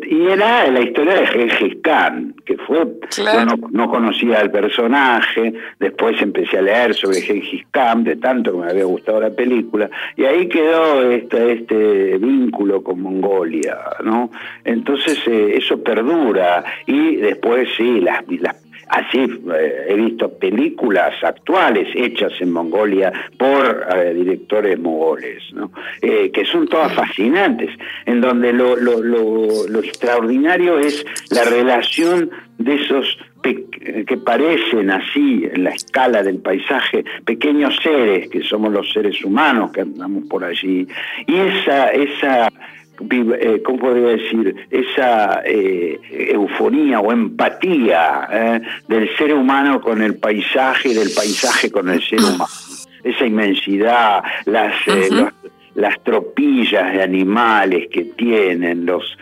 Y 0.02 0.26
era 0.26 0.70
la 0.70 0.80
historia 0.80 1.14
de 1.14 1.26
Gengis 1.26 1.78
Khan, 1.82 2.34
que 2.44 2.56
fue, 2.58 2.86
yo 3.16 3.44
no, 3.70 3.90
conocía 3.90 4.40
al 4.40 4.50
personaje, 4.50 5.52
después 5.78 6.20
empecé 6.20 6.58
a 6.58 6.62
leer 6.62 6.94
sobre 6.94 7.22
Gengis 7.22 7.64
Khan, 7.70 8.04
de 8.04 8.16
tanto 8.16 8.52
que 8.52 8.58
me 8.58 8.70
había 8.70 8.84
gustado 8.84 9.20
la 9.20 9.30
película, 9.30 9.88
y 10.16 10.24
ahí 10.24 10.48
quedó 10.48 11.10
este, 11.10 11.52
este 11.52 12.18
vínculo 12.18 12.82
con 12.82 13.00
Mongolia, 13.00 13.78
¿no? 14.04 14.30
Entonces 14.64 15.18
eh, 15.26 15.54
eso 15.56 15.82
perdura, 15.82 16.64
y 16.86 17.16
después 17.16 17.68
sí, 17.76 18.00
las, 18.00 18.22
las 18.28 18.56
Así 18.90 19.18
eh, 19.20 19.86
he 19.88 19.94
visto 19.94 20.36
películas 20.36 21.12
actuales 21.22 21.86
hechas 21.94 22.32
en 22.40 22.50
Mongolia 22.50 23.12
por 23.38 23.86
eh, 23.94 24.12
directores 24.14 24.80
mongoles, 24.80 25.44
¿no? 25.52 25.70
Eh, 26.02 26.32
que 26.32 26.44
son 26.44 26.66
todas 26.66 26.92
fascinantes, 26.92 27.70
en 28.04 28.20
donde 28.20 28.52
lo, 28.52 28.74
lo, 28.74 29.00
lo, 29.00 29.78
extraordinario 29.78 30.80
es 30.80 31.06
la 31.30 31.44
relación 31.44 32.30
de 32.58 32.74
esos 32.74 33.16
que 33.42 34.16
parecen 34.18 34.90
así 34.90 35.48
en 35.50 35.64
la 35.64 35.70
escala 35.70 36.22
del 36.22 36.38
paisaje, 36.38 37.04
pequeños 37.24 37.74
seres 37.82 38.28
que 38.28 38.42
somos 38.42 38.70
los 38.72 38.92
seres 38.92 39.24
humanos 39.24 39.70
que 39.72 39.80
andamos 39.80 40.24
por 40.28 40.44
allí, 40.44 40.86
y 41.26 41.36
esa, 41.36 41.90
esa 41.92 42.50
¿cómo 43.64 43.78
podría 43.78 44.08
decir? 44.08 44.54
Esa 44.70 45.42
eh, 45.44 45.98
eufonía 46.10 47.00
o 47.00 47.12
empatía 47.12 48.28
eh, 48.32 48.60
del 48.88 49.16
ser 49.16 49.34
humano 49.34 49.80
con 49.80 50.02
el 50.02 50.16
paisaje 50.16 50.90
y 50.90 50.94
del 50.94 51.10
paisaje 51.14 51.70
con 51.70 51.88
el 51.88 52.02
ser 52.02 52.20
humano. 52.20 52.46
Esa 53.02 53.26
inmensidad, 53.26 54.22
las, 54.44 54.74
las 55.74 56.02
tropillas 56.02 56.92
de 56.92 57.02
animales 57.02 57.88
que 57.90 58.04
tienen, 58.04 58.84
los, 58.84 59.16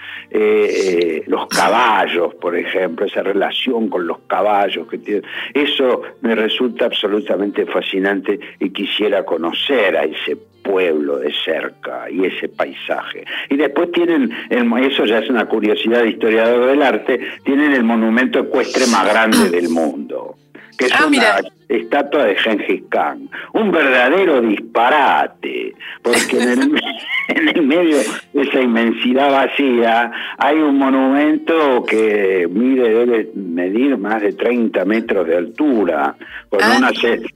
los 1.26 1.46
caballos, 1.46 2.34
por 2.34 2.56
ejemplo, 2.56 3.06
esa 3.06 3.22
relación 3.22 3.88
con 3.88 4.08
los 4.08 4.18
caballos 4.26 4.88
que 4.88 4.98
tienen. 4.98 5.22
Eso 5.54 6.02
me 6.22 6.34
resulta 6.34 6.86
absolutamente 6.86 7.64
fascinante 7.66 8.40
y 8.58 8.70
quisiera 8.70 9.24
conocer 9.24 9.96
a 9.96 10.02
ese 10.02 10.36
pueblo 10.68 11.18
de 11.18 11.32
cerca 11.44 12.10
y 12.10 12.26
ese 12.26 12.48
paisaje. 12.48 13.24
Y 13.48 13.56
después 13.56 13.90
tienen, 13.92 14.30
el, 14.50 14.70
eso 14.84 15.06
ya 15.06 15.18
es 15.18 15.30
una 15.30 15.46
curiosidad 15.46 16.02
de 16.02 16.10
historiador 16.10 16.66
del 16.66 16.82
arte, 16.82 17.20
tienen 17.44 17.72
el 17.72 17.84
monumento 17.84 18.38
ecuestre 18.38 18.86
más 18.86 19.08
grande 19.08 19.48
del 19.48 19.70
mundo, 19.70 20.36
que 20.76 20.86
es, 20.86 20.92
ah, 20.92 21.06
una, 21.06 21.40
estatua 21.68 22.24
de 22.24 22.36
Gengis 22.36 22.82
Khan. 22.88 23.28
Un 23.52 23.70
verdadero 23.70 24.40
disparate, 24.40 25.74
porque 26.02 26.38
en 26.38 26.48
el, 26.48 26.80
en 27.28 27.48
el 27.48 27.62
medio 27.62 27.98
de 28.32 28.42
esa 28.42 28.60
inmensidad 28.60 29.30
vacía 29.30 30.10
hay 30.38 30.56
un 30.56 30.78
monumento 30.78 31.84
que 31.84 32.48
mide, 32.50 32.88
debe 32.88 33.30
medir 33.34 33.96
más 33.98 34.22
de 34.22 34.32
30 34.32 34.84
metros 34.84 35.26
de 35.26 35.36
altura, 35.36 36.14
con 36.48 36.62
ah. 36.62 36.76
una, 36.78 36.90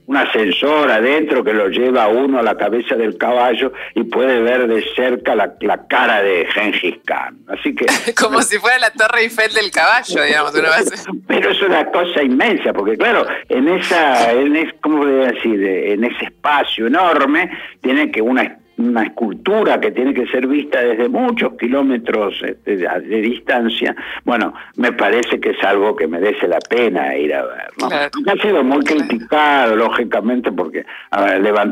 un 0.07 0.17
ascensor 0.17 0.89
adentro 0.89 1.43
que 1.43 1.53
lo 1.53 1.69
lleva 1.69 2.07
uno 2.07 2.39
a 2.39 2.43
la 2.43 2.57
cabeza 2.57 2.95
del 2.95 3.17
caballo 3.17 3.73
y 3.95 4.03
puede 4.03 4.39
ver 4.41 4.67
de 4.67 4.83
cerca 4.95 5.35
la, 5.35 5.53
la 5.61 5.85
cara 5.87 6.21
de 6.23 6.45
Gengis 6.47 6.95
Khan. 7.05 7.37
Así 7.47 7.75
que... 7.75 7.85
Como 8.19 8.41
si 8.41 8.57
fuera 8.57 8.79
la 8.79 8.91
Torre 8.91 9.21
Eiffel 9.21 9.53
del 9.53 9.71
caballo, 9.71 10.23
digamos, 10.23 10.53
una 10.55 10.69
vez. 10.69 11.05
Pero 11.27 11.51
es 11.51 11.61
una 11.61 11.85
cosa 11.85 12.23
inmensa, 12.23 12.73
porque 12.73 12.97
claro, 12.97 13.25
en 13.49 13.67
esa, 13.67 14.22
en 14.31 14.55
es, 14.55 14.73
¿cómo 14.81 15.05
decir? 15.05 15.63
En 15.63 16.03
ese 16.03 16.25
espacio 16.25 16.87
enorme 16.87 17.49
tiene 17.81 18.11
que 18.11 18.21
una 18.21 18.57
una 18.77 19.03
escultura 19.03 19.79
que 19.79 19.91
tiene 19.91 20.13
que 20.13 20.25
ser 20.27 20.47
vista 20.47 20.81
desde 20.81 21.07
muchos 21.07 21.53
kilómetros 21.57 22.41
este, 22.41 22.77
de, 22.77 23.21
distancia, 23.21 23.95
bueno, 24.23 24.53
me 24.77 24.91
parece 24.91 25.39
que 25.39 25.51
es 25.51 25.63
algo 25.63 25.95
que 25.95 26.07
merece 26.07 26.47
la 26.47 26.59
pena 26.59 27.15
ir 27.15 27.33
a 27.33 27.43
ver. 27.43 27.69
¿no? 27.79 27.87
Ha 27.87 28.41
sido 28.41 28.63
muy 28.63 28.83
criticado, 28.83 29.75
lógicamente, 29.75 30.51
porque 30.51 30.85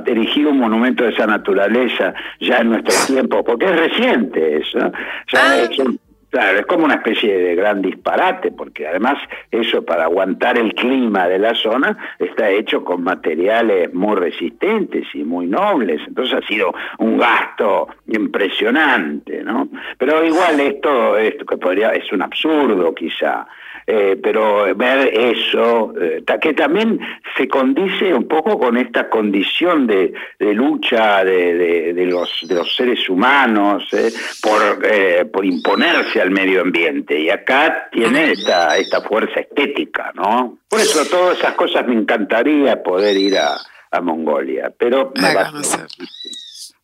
erigir 0.06 0.48
un 0.48 0.60
monumento 0.60 1.04
de 1.04 1.12
esa 1.12 1.26
naturaleza 1.26 2.14
ya 2.40 2.60
en 2.60 2.70
nuestro 2.70 2.94
tiempo, 3.08 3.44
porque 3.44 3.66
es 3.66 3.80
reciente 3.80 4.58
eso, 4.58 4.80
ya 5.32 5.40
ah. 5.42 5.68
Claro, 6.32 6.60
es 6.60 6.66
como 6.66 6.86
una 6.86 6.96
especie 6.96 7.38
de 7.38 7.56
gran 7.56 7.82
disparate, 7.82 8.52
porque 8.52 8.88
además 8.88 9.18
eso 9.52 9.84
para 9.84 10.06
aguantar 10.06 10.58
el 10.58 10.74
clima 10.74 11.28
de 11.28 11.38
la 11.38 11.54
zona 11.54 11.98
está 12.20 12.50
hecho 12.50 12.86
con 12.86 13.04
materiales 13.04 13.94
muy 13.94 14.16
resistentes 14.16 15.06
y 15.14 15.26
muy 15.26 15.46
nobles, 15.46 16.00
entonces 16.08 16.36
ha 16.42 16.48
sido 16.48 16.74
un 17.00 17.18
gasto 17.18 17.90
impresionante, 18.08 19.44
¿no? 19.44 19.68
Pero 19.98 20.24
igual 20.24 20.58
esto, 20.62 21.18
esto 21.18 21.46
que 21.46 21.58
podría, 21.58 21.90
es 21.90 22.10
un 22.14 22.22
absurdo 22.22 22.96
quizá, 22.96 23.46
eh, 23.94 24.18
pero 24.24 24.74
ver 24.74 25.10
eso, 25.14 25.94
eh, 26.00 26.24
que 26.40 26.54
también 26.54 26.98
se 27.36 27.46
condice 27.50 28.14
un 28.14 28.26
poco 28.26 28.58
con 28.58 28.78
esta 28.78 29.10
condición 29.10 29.86
de, 29.86 30.14
lucha 30.40 31.26
de, 31.26 31.94
los, 32.08 32.48
de 32.48 32.56
los 32.56 32.74
seres 32.74 33.10
humanos 33.10 33.84
eh, 33.92 34.10
por, 34.42 34.80
por 35.30 35.46
imponerse 35.46 36.22
al 36.22 36.32
medio 36.32 36.62
ambiente. 36.62 37.20
Y 37.20 37.30
acá 37.30 37.90
tiene 37.92 38.32
esta, 38.32 38.78
esta 38.78 39.02
fuerza 39.02 39.42
estética, 39.42 40.14
¿no? 40.16 40.60
Por 40.70 40.80
eso 40.80 41.06
todas 41.08 41.38
esas 41.40 41.56
cosas 41.56 41.86
me 41.86 41.96
encantaría 41.96 42.82
poder 42.82 43.18
ir 43.18 43.38
a, 43.38 43.58
Mongolia, 44.02 44.72
pero 44.78 45.12
me 45.16 45.36
va 45.36 45.50
a 45.50 45.88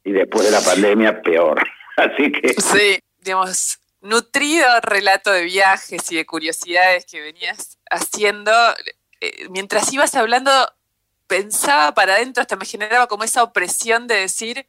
Y 0.04 0.12
después 0.12 0.43
de 0.43 0.52
la 0.52 0.60
pandemia, 0.60 1.22
peor. 1.22 1.63
Así 1.96 2.34
que... 2.34 2.50
Sí, 2.60 3.00
digamos 3.24 3.80
nutrido 4.08 4.65
relato 4.82 5.32
de 5.32 5.43
viajes 5.43 6.12
y 6.12 6.15
de 6.15 6.26
curiosidades 6.26 7.06
que 7.06 7.22
venías 7.22 7.78
haciendo, 7.89 8.52
eh, 9.20 9.50
mientras 9.50 9.91
ibas 9.91 10.15
hablando, 10.15 10.52
pensaba 11.28 11.93
para 11.93 12.15
adentro, 12.15 12.41
hasta 12.41 12.56
me 12.56 12.65
generaba 12.65 13.08
como 13.08 13.26
esa 13.26 13.43
opresión 13.43 14.08
de 14.08 14.15
decir 14.15 14.67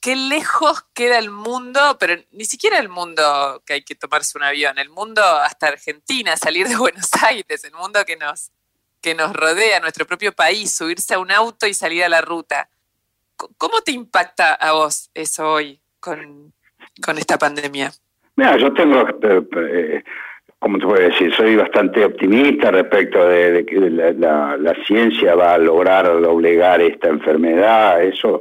qué 0.00 0.16
lejos 0.16 0.84
queda 0.92 1.18
el 1.18 1.30
mundo, 1.30 1.96
pero 1.98 2.22
ni 2.30 2.44
siquiera 2.44 2.78
el 2.78 2.90
mundo 2.90 3.62
que 3.64 3.72
hay 3.72 3.82
que 3.84 3.94
tomarse 3.94 4.36
un 4.36 4.44
avión, 4.44 4.78
el 4.78 4.90
mundo 4.90 5.22
hasta 5.22 5.68
Argentina, 5.68 6.36
salir 6.36 6.68
de 6.68 6.76
Buenos 6.76 7.08
Aires, 7.22 7.64
el 7.64 7.72
mundo 7.72 8.04
que 8.04 8.16
nos, 8.16 8.50
que 9.00 9.14
nos 9.14 9.32
rodea, 9.32 9.80
nuestro 9.80 10.06
propio 10.06 10.34
país, 10.34 10.74
subirse 10.74 11.14
a 11.14 11.18
un 11.18 11.32
auto 11.32 11.66
y 11.66 11.72
salir 11.72 12.04
a 12.04 12.10
la 12.10 12.20
ruta. 12.20 12.68
¿Cómo 13.56 13.80
te 13.80 13.92
impacta 13.92 14.52
a 14.52 14.72
vos 14.72 15.10
eso 15.14 15.50
hoy 15.50 15.80
con, 16.00 16.52
con 17.02 17.16
esta 17.16 17.38
pandemia? 17.38 17.94
Mira, 18.36 18.56
yo 18.56 18.72
tengo, 18.72 19.08
eh, 19.22 19.42
eh, 19.56 20.02
como 20.58 20.78
te 20.78 20.86
a 20.86 21.08
decir? 21.08 21.32
Soy 21.34 21.56
bastante 21.56 22.04
optimista 22.04 22.70
respecto 22.70 23.28
de, 23.28 23.64
que 23.64 23.78
la, 23.78 24.56
la, 24.56 24.74
ciencia 24.86 25.34
va 25.34 25.54
a 25.54 25.58
lograr 25.58 26.06
doblegar 26.20 26.80
esta 26.80 27.08
enfermedad. 27.08 28.02
Eso 28.02 28.40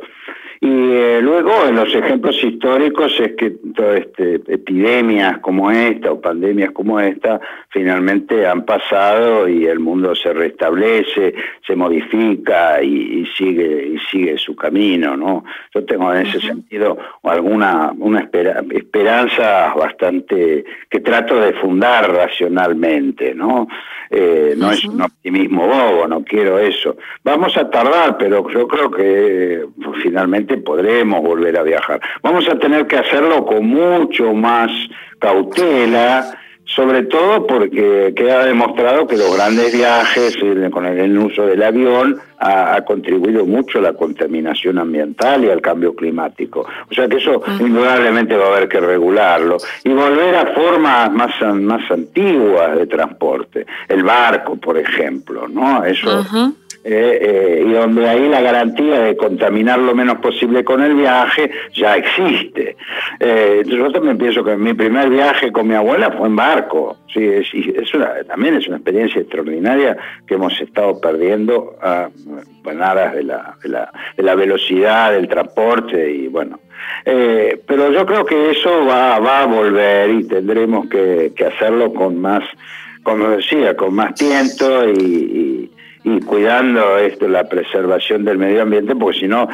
y 0.63 0.93
eh, 0.93 1.19
luego 1.21 1.67
en 1.67 1.75
los 1.75 1.93
ejemplos 1.93 2.41
históricos 2.41 3.19
es 3.19 3.33
que 3.35 3.49
todas 3.75 3.99
este, 3.99 4.35
epidemias 4.47 5.39
como 5.39 5.69
esta 5.69 6.13
o 6.13 6.21
pandemias 6.21 6.71
como 6.71 7.01
esta 7.01 7.41
finalmente 7.67 8.47
han 8.47 8.63
pasado 8.63 9.49
y 9.49 9.65
el 9.65 9.79
mundo 9.81 10.15
se 10.15 10.31
restablece, 10.31 11.33
se 11.67 11.75
modifica 11.75 12.81
y, 12.81 13.25
sigue 13.37 13.87
y 13.87 13.99
sigue 14.09 14.37
su 14.37 14.55
camino, 14.55 15.17
¿no? 15.17 15.43
Yo 15.75 15.83
tengo 15.83 16.13
en 16.13 16.27
ese 16.27 16.39
sentido 16.39 16.97
alguna 17.23 17.91
una 17.97 18.29
esperanza 18.71 19.73
bastante 19.73 20.63
que 20.89 20.99
trato 21.01 21.41
de 21.41 21.51
fundar 21.55 22.09
racionalmente, 22.09 23.35
¿no? 23.35 23.67
Eh, 24.09 24.53
no 24.55 24.71
es 24.71 24.85
un 24.85 25.01
optimismo 25.01 25.67
bobo, 25.67 26.07
no 26.07 26.23
quiero 26.23 26.59
eso. 26.59 26.95
Vamos 27.23 27.57
a 27.57 27.67
tardar, 27.69 28.15
pero 28.17 28.47
yo 28.47 28.67
creo 28.67 28.91
que 28.91 29.65
finalmente 30.03 30.52
podremos 30.57 31.21
volver 31.21 31.57
a 31.57 31.63
viajar. 31.63 31.99
Vamos 32.21 32.47
a 32.49 32.57
tener 32.57 32.87
que 32.87 32.97
hacerlo 32.97 33.45
con 33.45 33.65
mucho 33.65 34.33
más 34.33 34.71
cautela, 35.19 36.37
sobre 36.65 37.03
todo 37.03 37.45
porque 37.45 38.13
queda 38.15 38.45
demostrado 38.45 39.05
que 39.05 39.17
los 39.17 39.35
grandes 39.35 39.73
viajes 39.73 40.37
con 40.71 40.85
el 40.85 41.17
uso 41.17 41.45
del 41.45 41.61
avión 41.61 42.19
ha, 42.39 42.81
contribuido 42.81 43.45
mucho 43.45 43.79
a 43.79 43.81
la 43.81 43.93
contaminación 43.93 44.79
ambiental 44.79 45.43
y 45.43 45.49
al 45.49 45.61
cambio 45.61 45.95
climático. 45.95 46.65
O 46.89 46.93
sea 46.93 47.07
que 47.07 47.17
eso 47.17 47.41
indudablemente 47.59 48.35
va 48.35 48.45
a 48.45 48.55
haber 48.55 48.67
que 48.67 48.79
regularlo 48.79 49.57
y 49.83 49.89
volver 49.89 50.35
a 50.35 50.53
formas 50.53 51.11
más, 51.11 51.31
más 51.55 51.89
antiguas 51.91 52.77
de 52.77 52.87
transporte. 52.87 53.65
El 53.87 54.03
barco, 54.03 54.55
por 54.55 54.77
ejemplo, 54.77 55.47
¿no? 55.47 55.83
Eso... 55.83 56.25
Eh, 56.85 57.17
eh, 57.21 57.63
y 57.65 57.71
donde 57.71 58.09
ahí 58.09 58.27
la 58.27 58.41
garantía 58.41 58.99
de 59.03 59.15
contaminar 59.15 59.79
lo 59.79 59.95
menos 59.95 60.17
posible 60.17 60.65
con 60.65 60.83
el 60.83 60.95
viaje 60.95 61.49
ya 61.73 61.95
existe. 61.95 62.75
Eh, 63.21 63.63
yo 63.65 63.89
también 63.89 64.17
pienso 64.17 64.43
que 64.43 64.57
mi 64.57 64.73
primer 64.73 65.09
viaje 65.09 65.49
con 65.49 65.65
mi 65.65 65.75
abuela 65.75 66.11
fue 66.11 66.27
en 66.27 66.35
barco. 66.35 66.97
Sí, 67.13 67.25
es, 67.25 67.47
también 68.27 68.55
es 68.55 68.67
una 68.67 68.77
experiencia 68.77 69.21
extraordinaria 69.21 69.95
que 70.27 70.33
hemos 70.33 70.59
estado 70.59 70.99
perdiendo 70.99 71.73
a 71.81 72.09
aras 72.81 73.13
de 73.13 73.23
la, 73.23 73.55
de, 73.63 74.23
la, 74.23 74.35
velocidad 74.35 75.13
del 75.13 75.29
transporte 75.29 76.11
y 76.11 76.27
bueno. 76.27 76.59
pero 77.05 77.91
yo 77.93 78.05
creo 78.05 78.25
que 78.25 78.51
eso 78.51 78.85
va, 78.85 79.19
va 79.19 79.43
a 79.43 79.45
volver 79.45 80.09
y 80.09 80.27
tendremos 80.27 80.87
que, 80.89 81.31
hacerlo 81.45 81.93
con 81.93 82.19
más, 82.19 82.43
como 83.03 83.29
decía, 83.29 83.77
con 83.77 83.93
más 83.93 84.15
tiento 84.15 84.89
y 84.89 85.72
y 86.03 86.19
cuidando 86.21 86.97
esto, 86.97 87.27
la 87.27 87.47
preservación 87.47 88.25
del 88.25 88.37
medio 88.37 88.63
ambiente, 88.63 88.95
porque 88.95 89.19
si 89.19 89.27
no, 89.27 89.47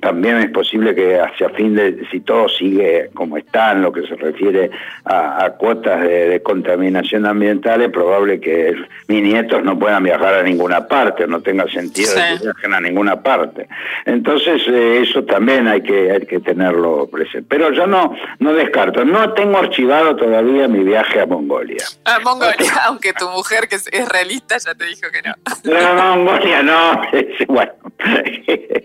también 0.00 0.38
es 0.38 0.50
posible 0.50 0.94
que 0.94 1.20
hacia 1.20 1.50
fin 1.50 1.74
de, 1.74 2.06
si 2.10 2.20
todo 2.20 2.48
sigue 2.48 3.10
como 3.12 3.36
está 3.36 3.72
en 3.72 3.82
lo 3.82 3.92
que 3.92 4.06
se 4.06 4.16
refiere 4.16 4.70
a, 5.04 5.50
cuotas 5.58 6.00
de, 6.02 6.40
contaminación 6.42 7.26
ambiental, 7.26 7.82
es 7.82 7.90
probable 7.90 8.40
que 8.40 8.74
mis 9.08 9.22
nietos 9.22 9.62
no 9.62 9.78
puedan 9.78 10.02
viajar 10.02 10.34
a 10.34 10.42
ninguna 10.42 10.86
parte, 10.88 11.26
no 11.26 11.42
tenga 11.42 11.68
sentido 11.68 12.14
que 12.14 12.42
viajen 12.42 12.74
a 12.74 12.80
ninguna 12.80 13.22
parte. 13.22 13.68
Entonces, 14.06 14.62
eh, 14.68 15.02
eso 15.02 15.24
también 15.24 15.68
hay 15.68 15.82
que, 15.82 16.10
hay 16.10 16.26
que 16.26 16.40
tenerlo 16.40 17.06
presente. 17.06 17.46
Pero 17.48 17.70
yo 17.72 17.86
no, 17.86 18.14
no 18.38 18.54
descarto, 18.54 19.04
no 19.04 19.34
tengo 19.34 19.58
archivado 19.58 20.16
todavía 20.16 20.68
mi 20.68 20.82
viaje 20.84 21.20
a 21.20 21.26
Mongolia. 21.26 21.84
A 22.04 22.18
Mongolia, 22.20 22.72
aunque 22.86 23.12
tu 23.12 23.28
mujer, 23.28 23.68
que 23.68 23.76
es 23.76 24.08
realista, 24.08 24.56
ya 24.58 24.74
te 24.74 24.86
dijo 24.86 25.08
que 25.12 25.22
no. 25.22 25.34
No, 25.82 26.16
no, 26.16 26.62
no. 26.62 27.02
bueno, 27.48 27.72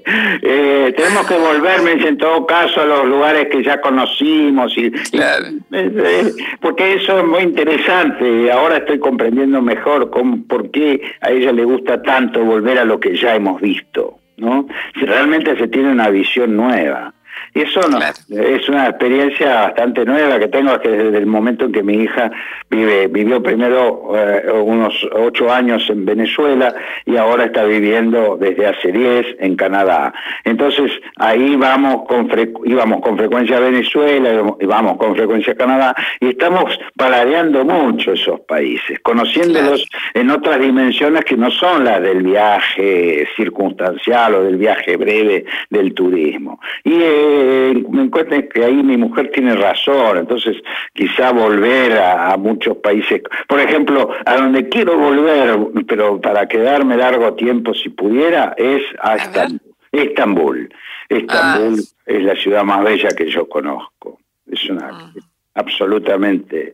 eh, 0.42 0.94
tenemos 0.96 1.28
que 1.28 1.38
volverme 1.38 1.94
en 1.94 2.18
todo 2.18 2.46
caso 2.46 2.82
a 2.82 2.86
los 2.86 3.06
lugares 3.06 3.48
que 3.50 3.64
ya 3.64 3.82
conocimos 3.82 4.78
y, 4.78 4.92
eh, 5.14 6.32
porque 6.62 6.94
eso 6.96 7.20
es 7.20 7.26
muy 7.26 7.44
interesante 7.44 8.52
ahora 8.52 8.78
estoy 8.78 9.00
comprendiendo 9.00 9.62
mejor 9.62 10.10
cómo, 10.10 10.44
por 10.48 10.72
qué 10.72 11.02
a 11.22 11.32
ella 11.32 11.52
le 11.52 11.66
gusta 11.66 12.02
tanto 12.02 12.44
volver 12.44 12.80
a 12.80 12.86
lo 12.86 13.00
que 13.00 13.16
ya 13.16 13.36
hemos 13.36 13.60
visto, 13.62 14.20
¿no? 14.38 14.68
Si 14.98 15.06
realmente 15.06 15.58
se 15.58 15.68
tiene 15.68 15.92
una 15.92 16.10
visión 16.10 16.56
nueva 16.56 17.14
Y 17.58 17.62
eso 17.62 17.82
no, 17.90 17.98
es 17.98 18.70
una 18.70 18.88
experiencia 18.88 19.62
bastante 19.62 20.06
nueva 20.06 20.38
que 20.38 20.48
tengo 20.48 20.80
que 20.80 20.90
desde 20.90 21.18
el 21.18 21.26
momento 21.26 21.66
en 21.66 21.72
que 21.72 21.82
mi 21.82 21.96
hija 22.04 22.30
vive, 22.70 23.08
vivió 23.08 23.42
primero 23.42 24.12
eh, 24.16 24.52
unos 24.52 24.94
ocho 25.12 25.52
años 25.52 25.84
en 25.90 26.06
Venezuela 26.06 26.76
y 27.08 27.18
ahora 27.18 27.46
está 27.46 27.64
viviendo 27.64 28.38
desde 28.40 28.68
hace 28.68 28.92
diez 28.92 29.26
en 29.40 29.56
Canadá. 29.56 30.14
Entonces 30.44 30.92
ahí 31.16 31.56
vamos 31.56 32.06
con 32.08 32.30
íbamos 32.64 33.02
con 33.02 33.18
frecuencia 33.18 33.58
a 33.58 33.62
Venezuela 33.62 34.30
y 34.60 34.66
vamos 34.68 34.98
con 34.98 35.16
frecuencia 35.16 35.54
a 35.54 35.56
Canadá 35.56 35.96
y 36.20 36.30
estamos 36.30 36.80
paladeando 36.96 37.66
mucho 37.66 38.12
esos 38.12 38.40
países, 38.42 39.00
conociéndolos 39.00 39.84
en 40.14 40.30
otras 40.30 40.60
dimensiones 40.60 41.26
que 41.26 41.36
no 41.36 41.50
son 41.50 41.86
las 41.86 42.04
del 42.04 42.22
viaje 42.22 43.28
circunstancial 43.36 44.36
o 44.36 44.44
del 44.44 44.58
viaje 44.58 44.96
breve 44.96 45.46
del 45.72 45.96
turismo. 45.96 46.60
Y 46.84 46.94
eh, 47.02 47.47
me 47.90 48.04
encuentro 48.04 48.38
que 48.50 48.64
ahí 48.64 48.84
mi 48.84 48.98
mujer 48.98 49.32
tiene 49.32 49.56
razón, 49.56 50.18
entonces 50.18 50.58
quizá 50.94 51.32
volver 51.32 51.98
a, 51.98 52.36
muchos 52.38 52.78
países, 52.78 53.22
por 53.48 53.60
ejemplo, 53.60 54.12
a 54.26 54.36
donde 54.38 54.70
quiero 54.70 54.98
volver, 54.98 55.58
pero 55.88 56.20
para 56.22 56.48
quedarme 56.48 56.98
largo 56.98 57.34
tiempo 57.34 57.74
si 57.74 57.90
pudiera, 57.90 58.54
es 58.58 58.84
a, 59.02 59.16
Estambul. 59.16 60.70
Estambul. 61.10 61.80
Ah. 61.80 62.02
es 62.06 62.24
la 62.24 62.36
ciudad 62.36 62.64
más 62.64 62.84
bella 62.84 63.10
que 63.10 63.30
yo 63.30 63.48
conozco. 63.48 64.20
Es 64.50 64.70
una 64.70 64.92
mm. 64.92 65.14
absolutamente 65.56 66.74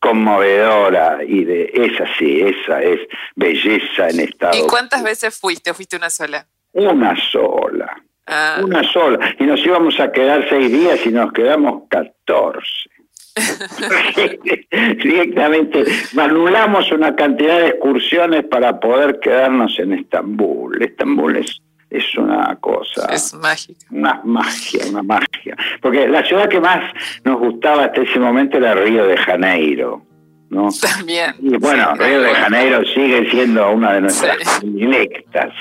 conmovedora 0.00 1.18
y 1.22 1.44
de 1.44 1.70
esa 1.74 2.06
sí, 2.18 2.40
esa 2.40 2.82
es 2.82 3.00
belleza 3.36 4.08
en 4.08 4.20
estado. 4.20 4.56
¿Y 4.56 4.66
cuántas 4.66 5.02
veces 5.02 5.38
fuiste 5.38 5.70
o 5.70 5.74
fuiste 5.74 5.96
una 5.96 6.10
sola? 6.10 6.46
Una 6.72 7.14
sola. 7.30 7.99
Ah. 8.30 8.60
Una 8.62 8.82
sola. 8.84 9.34
Y 9.38 9.44
nos 9.44 9.64
íbamos 9.66 9.98
a 9.98 10.12
quedar 10.12 10.48
seis 10.48 10.70
días 10.70 11.04
y 11.04 11.10
nos 11.10 11.32
quedamos 11.32 11.82
catorce. 11.88 12.88
Directamente 15.02 15.84
anulamos 16.16 16.90
una 16.92 17.14
cantidad 17.14 17.60
de 17.60 17.68
excursiones 17.68 18.44
para 18.44 18.78
poder 18.78 19.20
quedarnos 19.20 19.78
en 19.78 19.94
Estambul. 19.94 20.82
Estambul 20.82 21.36
es, 21.36 21.60
es 21.90 22.16
una 22.16 22.56
cosa. 22.60 23.06
Es 23.12 23.34
mágica. 23.34 23.86
Una 23.90 24.20
magia, 24.24 24.82
una 24.90 25.02
magia. 25.02 25.56
Porque 25.80 26.08
la 26.08 26.24
ciudad 26.24 26.48
que 26.48 26.60
más 26.60 26.92
nos 27.24 27.38
gustaba 27.38 27.84
hasta 27.84 28.02
ese 28.02 28.18
momento 28.18 28.58
era 28.58 28.74
Río 28.74 29.06
de 29.06 29.16
Janeiro. 29.16 30.02
¿No? 30.50 30.68
También. 30.96 31.34
Y 31.40 31.56
bueno, 31.56 31.94
Río 31.94 32.20
de 32.20 32.34
Janeiro 32.34 32.84
sigue 32.84 33.30
siendo 33.30 33.70
una 33.70 33.94
de 33.94 34.00
nuestras 34.02 34.60
directas, 34.62 35.52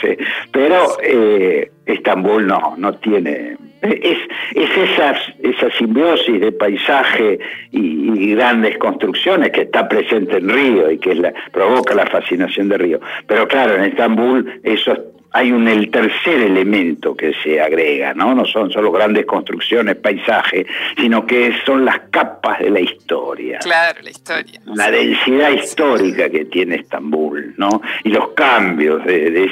pero 0.51 0.97
eh, 1.01 1.71
Estambul 1.85 2.45
no, 2.45 2.75
no 2.77 2.93
tiene. 2.95 3.55
Es, 3.81 4.17
es 4.55 4.69
esa, 4.77 5.15
esa 5.41 5.71
simbiosis 5.77 6.41
de 6.41 6.51
paisaje 6.51 7.39
y, 7.71 8.35
grandes 8.35 8.77
construcciones 8.77 9.51
que 9.51 9.61
está 9.61 9.87
presente 9.87 10.37
en 10.37 10.49
Río 10.49 10.91
y 10.91 10.97
que 10.97 11.15
la, 11.15 11.33
provoca 11.51 11.95
la 11.95 12.05
fascinación 12.05 12.67
de 12.67 12.77
Río. 12.77 12.99
Pero 13.27 13.47
claro, 13.47 13.75
en 13.75 13.83
Estambul 13.83 14.59
eso 14.63 14.97
hay 15.31 15.51
un 15.51 15.67
el 15.67 15.91
tercer 15.91 16.41
elemento 16.41 17.15
que 17.15 17.33
se 17.43 17.61
agrega, 17.61 18.13
¿no? 18.13 18.33
No 18.33 18.45
son 18.45 18.71
solo 18.71 18.91
grandes 18.91 19.25
construcciones, 19.25 19.95
paisajes, 19.97 20.65
sino 20.97 21.25
que 21.25 21.53
son 21.65 21.85
las 21.85 21.99
capas 22.11 22.59
de 22.59 22.69
la 22.69 22.79
historia. 22.79 23.59
Claro, 23.59 23.99
la 24.01 24.09
historia. 24.09 24.61
La 24.65 24.89
densidad 24.89 25.51
histórica 25.51 26.29
que 26.29 26.45
tiene 26.45 26.77
Estambul, 26.77 27.53
¿no? 27.57 27.81
Y 28.03 28.09
los 28.09 28.29
cambios 28.29 29.03
de, 29.05 29.49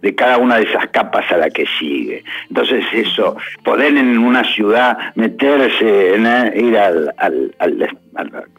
de, 0.00 0.14
cada 0.14 0.38
una 0.38 0.56
de 0.56 0.64
esas 0.64 0.88
capas 0.88 1.30
a 1.32 1.36
la 1.36 1.50
que 1.50 1.66
sigue. 1.78 2.22
Entonces 2.48 2.84
eso, 2.92 3.36
poder 3.64 3.96
en 3.96 4.18
una 4.18 4.44
ciudad 4.44 4.96
meterse, 5.16 6.14
en, 6.14 6.26
ir 6.56 6.78
al, 6.78 7.12
al, 7.18 7.54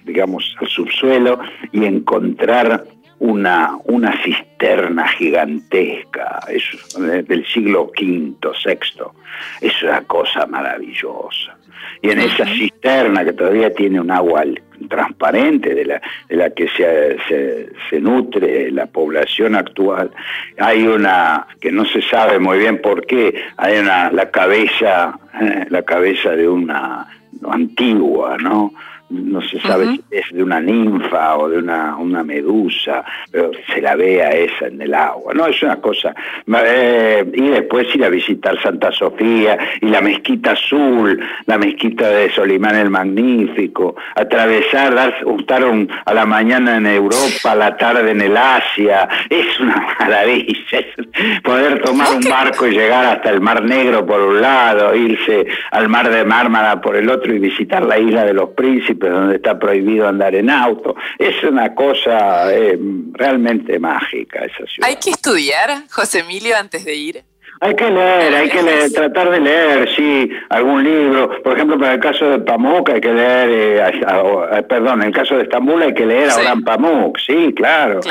digamos, 0.03 0.55
al 0.59 0.67
subsuelo 0.67 1.39
y 1.71 1.85
encontrar 1.85 2.83
una, 3.19 3.77
una 3.85 4.13
cisterna 4.23 5.07
gigantesca, 5.07 6.39
es 6.47 6.63
del 7.27 7.45
siglo 7.47 7.91
V, 7.97 8.35
VI, 8.41 8.77
es 9.61 9.83
una 9.83 10.01
cosa 10.01 10.45
maravillosa. 10.45 11.57
Y 12.01 12.11
en 12.11 12.19
esa 12.19 12.45
cisterna 12.45 13.25
que 13.25 13.33
todavía 13.33 13.73
tiene 13.73 13.99
un 13.99 14.11
agua 14.11 14.43
transparente 14.89 15.73
de 15.73 15.85
la, 15.85 16.01
de 16.29 16.35
la 16.35 16.49
que 16.51 16.67
se, 16.69 17.17
se, 17.89 17.99
nutre 17.99 18.69
la 18.71 18.85
población 18.85 19.55
actual, 19.55 20.11
hay 20.59 20.85
una, 20.85 21.47
que 21.59 21.71
no 21.71 21.85
se 21.85 22.01
sabe 22.03 22.39
muy 22.39 22.59
bien 22.59 22.81
por 22.81 23.05
qué, 23.05 23.33
hay 23.57 23.79
una, 23.79 24.11
la 24.11 24.29
cabeza, 24.29 25.19
la 25.69 25.81
cabeza 25.81 26.31
de 26.31 26.47
una 26.47 27.07
antigua, 27.49 28.37
¿no? 28.37 28.73
No 29.09 29.41
se 29.41 29.59
sabe 29.61 29.85
si 29.87 30.03
es 30.11 30.25
de 30.33 30.43
una 30.43 30.59
ninfa 30.59 31.37
o 31.37 31.49
de 31.49 31.59
una, 31.59 31.95
una 31.95 32.23
medusa, 32.23 33.03
pero 33.31 33.51
se 33.73 33.81
la 33.81 33.95
ve 33.95 34.21
a 34.21 34.31
esa 34.31 34.67
en 34.67 34.81
el 34.81 34.93
agua, 34.93 35.33
¿no? 35.33 35.47
Es 35.47 35.61
una 35.63 35.77
cosa. 35.77 36.13
Eh, 36.47 37.25
y 37.33 37.47
después 37.49 37.87
ir 37.95 38.03
a 38.03 38.09
visitar 38.09 38.61
Santa 38.61 38.91
Sofía 38.91 39.57
y 39.81 39.87
la 39.87 40.01
mezquita 40.01 40.51
azul, 40.51 41.19
la 41.45 41.57
mezquita 41.57 42.09
de 42.09 42.29
Solimán 42.31 42.75
el 42.75 42.89
Magnífico, 42.89 43.95
atravesar, 44.15 44.93
dar, 44.93 45.15
estar 45.39 45.63
a 46.05 46.13
la 46.13 46.25
mañana 46.25 46.77
en 46.77 46.87
Europa, 46.87 47.51
a 47.51 47.55
la 47.55 47.77
tarde 47.77 48.11
en 48.11 48.21
el 48.21 48.35
Asia, 48.35 49.07
es 49.29 49.59
una 49.59 49.87
maravilla. 49.99 50.85
poder 51.43 51.81
tomar 51.81 52.13
un 52.13 52.29
barco 52.29 52.67
y 52.67 52.71
llegar 52.71 53.05
hasta 53.05 53.29
el 53.29 53.39
Mar 53.39 53.63
Negro 53.63 54.05
por 54.05 54.21
un 54.21 54.41
lado, 54.41 54.93
irse 54.95 55.45
al 55.71 55.87
Mar 55.87 56.09
de 56.09 56.25
Mármara 56.25 56.81
por 56.81 56.97
el 56.97 57.09
otro 57.09 57.33
y 57.33 57.39
visitar 57.39 57.85
la 57.85 57.97
isla 57.97 58.25
de 58.25 58.33
los 58.33 58.49
príncipes 58.49 58.96
donde 58.97 59.35
está 59.35 59.57
prohibido 59.57 60.07
andar 60.07 60.35
en 60.35 60.49
auto. 60.49 60.95
Es 61.17 61.43
una 61.43 61.73
cosa 61.73 62.53
eh, 62.53 62.77
realmente 63.13 63.79
mágica 63.79 64.45
esa 64.45 64.65
ciudad. 64.65 64.89
¿Hay 64.89 64.95
que 64.97 65.11
estudiar, 65.11 65.83
José 65.89 66.19
Emilio, 66.19 66.55
antes 66.57 66.85
de 66.85 66.95
ir? 66.95 67.23
Hay 67.59 67.75
que 67.75 67.89
leer, 67.89 68.35
hay 68.35 68.49
que 68.49 68.61
leer, 68.61 68.91
tratar 68.91 69.31
de 69.31 69.39
leer, 69.39 69.89
sí, 69.95 70.29
algún 70.49 70.83
libro. 70.83 71.41
Por 71.41 71.53
ejemplo, 71.53 71.79
para 71.79 71.93
el 71.93 71.99
caso 71.99 72.29
de 72.29 72.39
Pamuk 72.39 72.89
hay 72.89 73.01
que 73.01 73.11
leer, 73.11 73.49
eh, 73.49 73.91
eh, 74.51 74.63
perdón, 74.63 75.01
en 75.01 75.07
el 75.07 75.13
caso 75.13 75.35
de 75.37 75.43
Estambul 75.43 75.81
hay 75.81 75.93
que 75.93 76.05
leer 76.05 76.29
a 76.29 76.35
Orhan 76.35 76.63
Pamuk, 76.63 77.17
sí, 77.17 77.53
claro. 77.55 78.01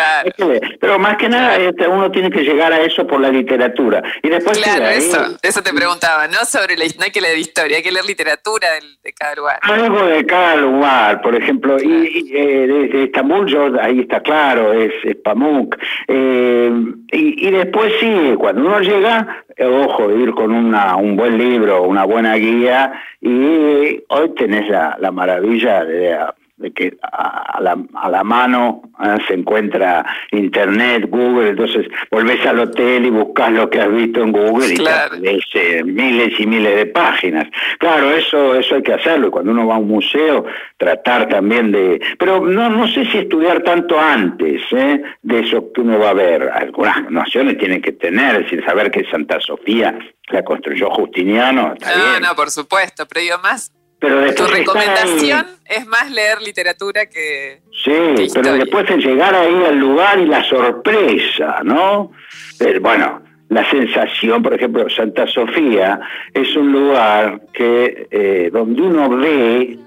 Pero 0.81 0.99
más 0.99 1.17
que 1.17 1.29
nada 1.29 1.57
este, 1.57 1.87
uno 1.87 2.11
tiene 2.11 2.31
que 2.31 2.43
llegar 2.43 2.73
a 2.73 2.81
eso 2.81 3.07
por 3.07 3.21
la 3.21 3.29
literatura. 3.29 4.03
Y 4.23 4.29
después 4.29 4.59
claro, 4.59 4.87
eso, 4.87 5.39
eso 5.41 5.63
te 5.63 5.73
preguntaba, 5.73 6.27
no 6.27 6.45
sobre 6.45 6.77
la, 6.77 6.85
no 6.99 7.05
hay 7.05 7.13
que 7.13 7.21
leer 7.21 7.39
historia, 7.39 7.77
hay 7.77 7.83
que 7.85 7.93
leer 7.93 8.05
literatura 8.05 8.67
de, 9.05 9.13
cada 9.13 9.37
lugar. 9.37 9.59
Algo 9.63 10.07
de 10.07 10.27
cada 10.27 10.57
lugar, 10.57 11.23
por 11.23 11.37
ejemplo, 11.37 11.77
y, 11.81 12.33
eh, 12.35 12.67
desde 12.67 13.05
Estambul 13.05 13.47
yo, 13.47 13.71
ahí 13.81 14.01
está 14.01 14.21
claro, 14.21 14.73
es, 14.73 14.93
Pamuk. 15.23 15.77
y, 16.09 17.47
y 17.47 17.51
después 17.51 17.93
sí, 18.01 18.35
cuando 18.39 18.63
uno 18.63 18.81
llega 18.81 19.36
ojo, 19.59 20.11
ir 20.13 20.33
con 20.33 20.53
una, 20.53 20.97
un 20.97 21.17
buen 21.17 21.39
libro, 21.39 21.83
una 21.83 22.05
buena 22.05 22.35
guía, 22.35 22.93
y 23.21 24.03
hoy 24.09 24.29
tenés 24.37 24.69
la 24.69 25.11
maravilla 25.11 25.85
de 25.85 26.19
de 26.57 26.73
que 26.73 26.97
a 27.03 27.61
la, 27.61 27.77
a 27.95 28.09
la 28.09 28.25
mano 28.25 28.83
¿eh? 29.03 29.17
se 29.29 29.35
encuentra 29.35 30.07
Internet, 30.31 31.07
Google, 31.11 31.51
entonces 31.51 31.87
volvés 32.11 32.45
al 32.47 32.61
hotel 32.61 33.07
y 33.07 33.11
buscas 33.11 33.53
lo 33.53 33.69
que 33.69 33.81
has 33.81 33.93
visto 33.93 34.23
en 34.23 34.33
Google 34.33 34.73
y 34.73 34.77
te 34.77 35.85
miles 35.85 36.41
y 36.41 36.47
miles 36.47 36.77
de 36.77 36.87
páginas. 36.87 37.47
Claro, 37.79 38.11
eso, 38.11 38.55
eso 38.55 38.77
hay 38.77 38.83
que 38.83 38.95
hacerlo, 38.95 39.29
y 39.29 39.31
cuando 39.31 39.53
uno 39.53 39.67
va 39.67 39.75
a 39.75 39.79
un 39.79 39.89
museo, 39.89 40.47
tratar 40.79 41.29
también 41.29 41.73
de... 41.73 42.01
Pero 42.19 42.41
no, 42.41 42.71
no 42.71 42.89
sé 42.89 43.05
si 43.07 43.19
estudiar 43.19 43.63
tanto 43.63 44.01
antes 44.01 44.63
¿eh? 44.73 45.03
de 45.23 45.41
eso 45.41 45.73
que 45.75 45.83
uno 45.83 45.99
va 45.99 46.11
a 46.11 46.15
ver. 46.15 46.51
Algunas 46.55 47.11
nociones 47.11 47.59
tienen 47.59 47.83
que 47.83 47.93
tener, 47.93 48.37
es 48.37 48.43
decir, 48.45 48.65
saber 48.65 48.91
que 48.91 49.05
Santa 49.11 49.41
Sofía 49.41 49.99
la 50.29 50.43
construyó 50.43 50.91
Justiniano. 50.91 51.75
no, 51.81 52.21
no, 52.21 52.35
por 52.35 52.51
supuesto, 52.51 53.07
pero 53.07 53.39
más 53.43 53.76
pero 53.99 54.35
tu 54.35 54.47
recomendación 54.47 55.47
es 55.65 55.87
más 55.87 56.11
leer 56.11 56.43
literatura 56.43 57.07
que. 57.07 57.61
Sí, 57.85 58.29
pero 58.35 58.53
después 58.55 58.87
de 58.89 58.99
llegar 58.99 59.35
ahí 59.35 59.65
al 59.65 59.79
lugar 59.79 60.19
y 60.19 60.27
la 60.27 60.45
sorpresa, 60.45 61.61
¿no? 61.65 62.13
Eh, 62.61 62.79
bueno, 62.79 63.23
la 63.49 63.69
sensación, 63.71 64.43
por 64.43 64.55
ejemplo, 64.55 64.89
Santa 64.91 65.27
Sofía 65.27 66.01
es 66.35 66.55
un 66.57 66.73
lugar 66.73 67.41
que 67.53 68.07
eh, 68.11 68.51
donde 68.53 68.83
uno 68.83 69.09
ve, 69.09 69.79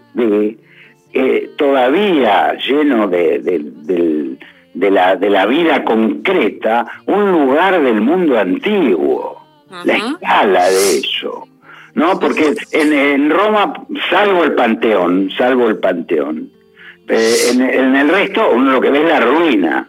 eh, 1.13 1.49
todavía 1.57 2.53
lleno 2.53 3.07
de, 3.07 3.39
de, 4.73 4.91
la, 4.91 5.15
de 5.15 5.29
la 5.29 5.45
vida 5.45 5.83
concreta, 5.83 6.85
un 7.05 7.31
lugar 7.31 7.81
del 7.81 8.01
mundo 8.01 8.39
antiguo. 8.39 9.37
La 9.85 9.97
escala 9.97 10.67
de 10.67 10.97
eso. 10.97 11.48
¿No? 11.99 12.17
Porque 12.17 12.55
en, 12.71 13.29
Roma, 13.29 13.73
salvo 14.09 14.45
el 14.45 14.53
Panteón, 14.53 15.29
salvo 15.37 15.67
el 15.67 15.77
Panteón, 15.79 16.49
eh, 17.09 17.35
en, 17.51 17.95
el 17.95 18.07
resto 18.07 18.51
uno 18.53 18.71
lo 18.71 18.81
que 18.81 18.89
ve 18.89 19.01
es 19.01 19.09
la 19.09 19.19
ruina. 19.19 19.87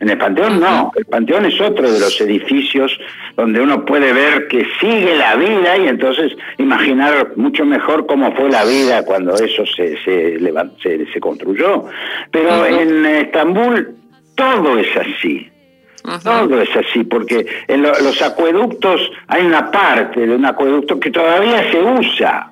En 0.00 0.08
el 0.10 0.18
Panteón 0.18 0.58
no, 0.58 0.90
el 0.96 1.04
Panteón 1.04 1.46
es 1.46 1.60
otro 1.60 1.88
de 1.88 2.00
los 2.00 2.20
edificios 2.20 2.98
donde 3.36 3.60
uno 3.60 3.84
puede 3.84 4.12
ver 4.12 4.48
que 4.48 4.66
sigue 4.80 5.14
la 5.16 5.36
vida 5.36 5.78
y 5.78 5.86
entonces 5.86 6.32
imaginar 6.58 7.34
mucho 7.36 7.64
mejor 7.64 8.06
cómo 8.06 8.34
fue 8.34 8.50
la 8.50 8.64
vida 8.64 9.04
cuando 9.04 9.32
eso 9.36 9.64
se, 9.64 9.96
se, 10.02 10.40
se, 10.82 11.20
construyó. 11.20 11.84
Pero 12.32 12.66
en 12.66 13.06
Estambul 13.06 13.94
todo 14.34 14.76
es 14.78 14.88
así. 14.96 15.51
Todo 16.02 16.60
es 16.60 16.76
así, 16.76 17.04
porque 17.04 17.46
en 17.68 17.82
los 17.82 18.20
acueductos 18.22 19.00
hay 19.28 19.46
una 19.46 19.70
parte 19.70 20.26
de 20.26 20.34
un 20.34 20.44
acueducto 20.44 20.98
que 20.98 21.10
todavía 21.10 21.70
se 21.70 21.82
usa. 21.82 22.50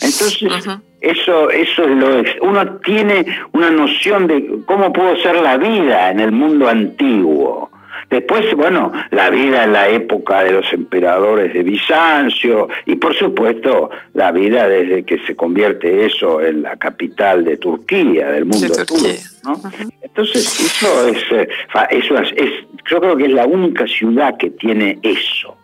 Entonces, 0.00 0.78
eso, 1.00 1.50
eso 1.50 1.82
es 1.84 1.96
lo 1.96 2.22
uno 2.42 2.78
tiene 2.84 3.26
una 3.52 3.70
noción 3.70 4.26
de 4.26 4.60
cómo 4.66 4.92
pudo 4.92 5.16
ser 5.16 5.36
la 5.36 5.56
vida 5.56 6.10
en 6.10 6.20
el 6.20 6.32
mundo 6.32 6.68
antiguo. 6.68 7.69
Después, 8.10 8.54
bueno, 8.56 8.92
la 9.10 9.30
vida 9.30 9.62
en 9.64 9.72
la 9.72 9.88
época 9.88 10.42
de 10.42 10.52
los 10.52 10.72
emperadores 10.72 11.54
de 11.54 11.62
Bizancio 11.62 12.68
y 12.84 12.96
por 12.96 13.14
supuesto 13.16 13.88
la 14.14 14.32
vida 14.32 14.68
desde 14.68 15.04
que 15.04 15.18
se 15.26 15.36
convierte 15.36 16.06
eso 16.06 16.40
en 16.40 16.62
la 16.62 16.76
capital 16.76 17.44
de 17.44 17.56
Turquía, 17.56 18.32
del 18.32 18.46
mundo 18.46 18.74
¿no? 19.44 19.60
Entonces, 20.02 20.60
eso 20.60 21.06
es, 21.06 21.22
eh, 21.30 21.48
eso 21.90 22.18
es, 22.18 22.34
yo 22.90 23.00
creo 23.00 23.16
que 23.16 23.26
es 23.26 23.32
la 23.32 23.46
única 23.46 23.86
ciudad 23.86 24.36
que 24.36 24.50
tiene 24.50 24.98
eso. 25.02 25.56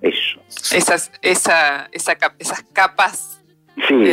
Eso. 0.00 0.40
Esas, 0.48 1.12
esa, 1.20 1.88
esa, 1.92 2.16
esas 2.38 2.64
capas 2.72 3.42
Sí, 3.88 4.04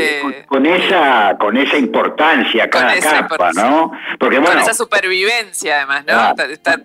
con, 0.47 0.65
esa 0.65 1.35
con 1.37 1.57
esa 1.57 1.77
importancia 1.77 2.69
cada 2.69 2.97
capa, 2.97 3.51
¿no? 3.53 3.91
Porque 4.17 4.39
bueno, 4.39 4.53
con 4.53 4.61
esa 4.61 4.73
supervivencia 4.73 5.77
además, 5.77 6.05
¿no? 6.07 6.29
Está, 6.29 6.45
está, 6.45 6.81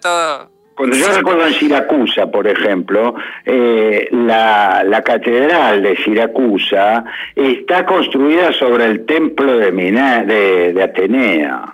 todo 0.00 0.56
cuando 0.76 0.94
yo 0.94 1.10
recuerdo 1.10 1.46
en 1.46 1.54
Siracusa, 1.54 2.30
por 2.30 2.46
ejemplo, 2.46 3.14
eh, 3.46 4.08
la, 4.12 4.84
la, 4.84 5.02
catedral 5.02 5.82
de 5.82 5.96
Siracusa 5.96 7.02
está 7.34 7.86
construida 7.86 8.52
sobre 8.52 8.84
el 8.84 9.06
templo 9.06 9.56
de, 9.56 9.72
de, 9.72 10.72
de 10.74 10.82
Atenea. 10.82 11.72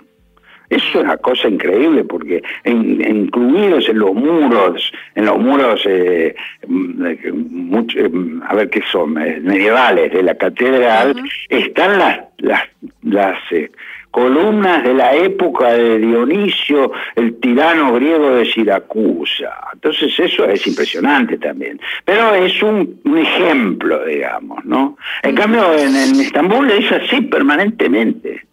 Eso 0.69 0.85
es 0.87 0.95
una 0.95 1.17
cosa 1.17 1.49
increíble 1.49 2.05
porque 2.05 2.41
incluidos 2.63 3.89
en 3.89 3.99
los 3.99 4.13
muros, 4.13 4.91
en 5.15 5.25
los 5.25 5.37
muros, 5.37 5.81
eh, 5.85 6.33
mm, 6.65 7.05
eh, 7.05 8.11
a 8.47 8.55
ver 8.55 8.69
qué 8.69 8.81
son, 8.89 9.13
medievales 9.13 10.13
de 10.13 10.23
la 10.23 10.35
catedral, 10.35 11.13
están 11.49 11.99
las, 11.99 12.19
las, 12.37 12.63
las 13.01 13.37
columnas 14.13 14.83
de 14.83 14.93
la 14.93 15.15
época 15.15 15.73
de 15.73 15.97
Dionisio, 15.97 16.91
el 17.15 17.39
tirano 17.39 17.93
griego 17.93 18.35
de 18.35 18.45
Siracusa. 18.45 19.51
Entonces 19.73 20.13
eso 20.19 20.45
es 20.45 20.67
impresionante 20.67 21.39
también. 21.39 21.81
Pero 22.05 22.35
es 22.35 22.61
un, 22.61 23.01
ejemplo, 23.17 24.05
digamos, 24.05 24.63
¿no? 24.65 24.97
En 25.23 25.35
cambio, 25.35 25.73
en, 25.73 25.95
en 25.95 26.19
Estambul 26.19 26.69
es 26.79 26.91
así 26.91 27.21
permanentemente. 27.21 28.45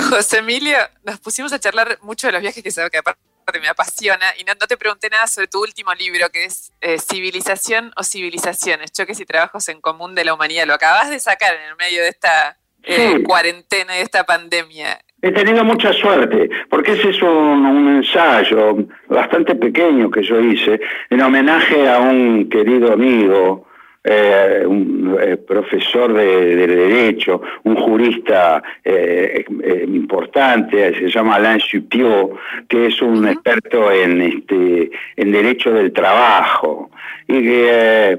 José 0.00 0.38
Emilio, 0.38 0.76
nos 1.04 1.20
pusimos 1.20 1.52
a 1.52 1.60
charlar 1.60 1.98
mucho 2.02 2.26
de 2.26 2.32
los 2.32 2.42
viajes 2.42 2.62
que, 2.62 2.70
que 2.90 2.98
aparte 2.98 3.20
me 3.60 3.68
apasiona 3.68 4.26
y 4.38 4.44
no, 4.44 4.54
te 4.56 4.76
pregunté 4.76 5.10
nada 5.10 5.28
sobre 5.28 5.46
tu 5.46 5.62
último 5.62 5.94
libro 5.94 6.30
que 6.30 6.44
es 6.44 6.72
eh, 6.80 6.98
Civilización 6.98 7.92
o 7.96 8.02
Civilizaciones, 8.02 8.90
choques 8.92 9.20
y 9.20 9.26
trabajos 9.26 9.68
en 9.68 9.80
común 9.80 10.14
de 10.14 10.24
la 10.24 10.34
humanidad. 10.34 10.66
Lo 10.66 10.74
acabas 10.74 11.10
de 11.10 11.20
sacar 11.20 11.54
en 11.54 11.62
el 11.62 11.76
medio 11.76 12.02
de 12.02 12.08
esta 12.08 12.58
eh, 12.84 13.22
cuarentena 13.22 13.98
y 13.98 14.02
esta 14.02 14.24
pandemia. 14.24 14.98
He 15.20 15.30
tenido 15.30 15.64
mucha 15.64 15.92
suerte, 15.92 16.50
porque 16.68 16.92
ese 16.92 17.10
es 17.10 17.22
un, 17.22 17.28
un, 17.28 17.96
ensayo 17.96 18.76
bastante 19.08 19.54
pequeño 19.54 20.10
que 20.10 20.22
yo 20.22 20.40
hice 20.40 20.80
en 21.10 21.20
homenaje 21.20 21.88
a 21.88 22.00
un 22.00 22.48
querido 22.48 22.92
amigo, 22.92 23.68
eh, 24.04 24.64
un 24.66 25.16
eh, 25.20 25.36
profesor 25.36 26.12
de, 26.12 26.56
Derecho, 26.56 27.40
un 27.62 27.76
jurista 27.76 28.62
eh, 28.84 29.44
importante, 29.86 30.94
se 30.94 31.08
llama 31.08 31.36
Alain 31.36 31.60
Supiot, 31.60 32.32
que 32.68 32.86
es 32.86 33.00
un 33.00 33.28
experto 33.28 33.92
en, 33.92 34.22
este, 34.22 34.90
en 35.16 35.32
Derecho 35.32 35.72
del 35.72 35.92
Trabajo. 35.92 36.90
Y 37.28 37.42
que, 37.42 38.18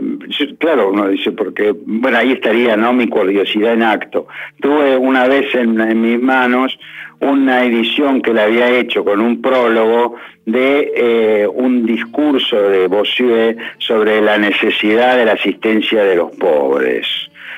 claro, 0.58 0.90
uno 0.90 1.10
dice, 1.10 1.34
porque, 1.34 1.76
bueno, 1.86 2.18
ahí 2.18 2.32
estaría, 2.32 2.78
¿no? 2.78 2.94
Mi 2.94 3.08
curiosidad 3.08 3.74
en 3.74 3.84
acto. 3.84 4.28
Tuve 4.62 4.96
una 4.96 5.28
vez 5.28 5.54
en, 5.54 5.80
en 5.82 6.02
mis 6.02 6.22
manos 6.22 6.80
una 7.24 7.66
edición 7.66 8.22
que 8.22 8.34
le 8.34 8.42
había 8.42 8.70
hecho 8.70 9.04
con 9.04 9.20
un 9.20 9.42
prólogo 9.42 10.16
de 10.46 10.92
eh, 10.96 11.48
un 11.48 11.86
discurso 11.86 12.56
de 12.56 12.88
Bossuet 12.88 13.58
sobre 13.78 14.22
la 14.22 14.38
necesidad 14.38 15.18
de 15.18 15.26
la 15.26 15.34
asistencia 15.34 16.04
de 16.04 16.16
los 16.16 16.36
pobres. 16.36 17.08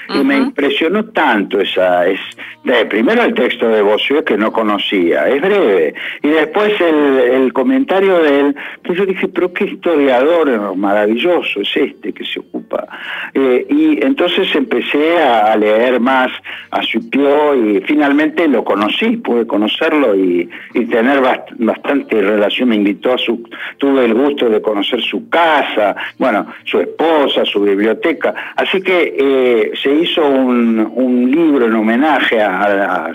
Y 0.09 0.23
me 0.23 0.37
impresionó 0.37 1.05
tanto 1.05 1.59
esa... 1.59 2.07
Es, 2.07 2.19
de, 2.65 2.85
primero 2.87 3.23
el 3.23 3.33
texto 3.35 3.69
de 3.69 3.81
Bossuet 3.81 4.23
que 4.23 4.37
no 4.37 4.51
conocía, 4.51 5.27
es 5.27 5.41
breve. 5.41 5.93
Y 6.23 6.29
después 6.29 6.73
el, 6.81 7.53
comentario 7.53 8.19
de 8.19 8.39
él, 8.39 8.55
que 8.83 8.95
yo 8.95 9.05
dije, 9.05 9.27
pero 9.27 9.53
qué 9.53 9.65
historiador 9.65 10.75
maravilloso 10.75 11.61
es 11.61 11.77
este 11.77 12.11
que 12.11 12.25
se 12.25 12.39
ocupa. 12.39 12.87
Eh, 13.33 13.65
y 13.69 14.03
entonces 14.03 14.53
empecé 14.55 15.17
a, 15.19 15.55
leer 15.55 15.99
más 15.99 16.31
a 16.71 16.81
Supió 16.81 17.55
y 17.55 17.81
finalmente 17.81 18.47
lo 18.47 18.63
conocí, 18.63 19.17
pude 19.17 19.47
conocerlo 19.47 20.15
y, 20.15 20.49
tener 20.89 21.21
bastante 21.57 22.21
relación. 22.21 22.69
Me 22.69 22.75
invitó 22.75 23.13
a 23.13 23.17
su... 23.17 23.47
Tuve 23.77 24.05
el 24.05 24.13
gusto 24.13 24.49
de 24.49 24.61
conocer 24.61 25.01
su 25.01 25.29
casa, 25.29 25.95
bueno, 26.17 26.47
su 26.63 26.79
esposa, 26.79 27.43
su 27.45 27.61
biblioteca. 27.61 28.33
Así 28.55 28.81
que 28.81 29.15
eh, 29.17 29.71
se 29.81 29.94
hizo 30.01 30.25
un, 30.25 30.91
un 30.95 31.31
libro 31.31 31.65
en 31.65 31.73
homenaje 31.73 32.41
a, 32.41 33.05
a 33.05 33.13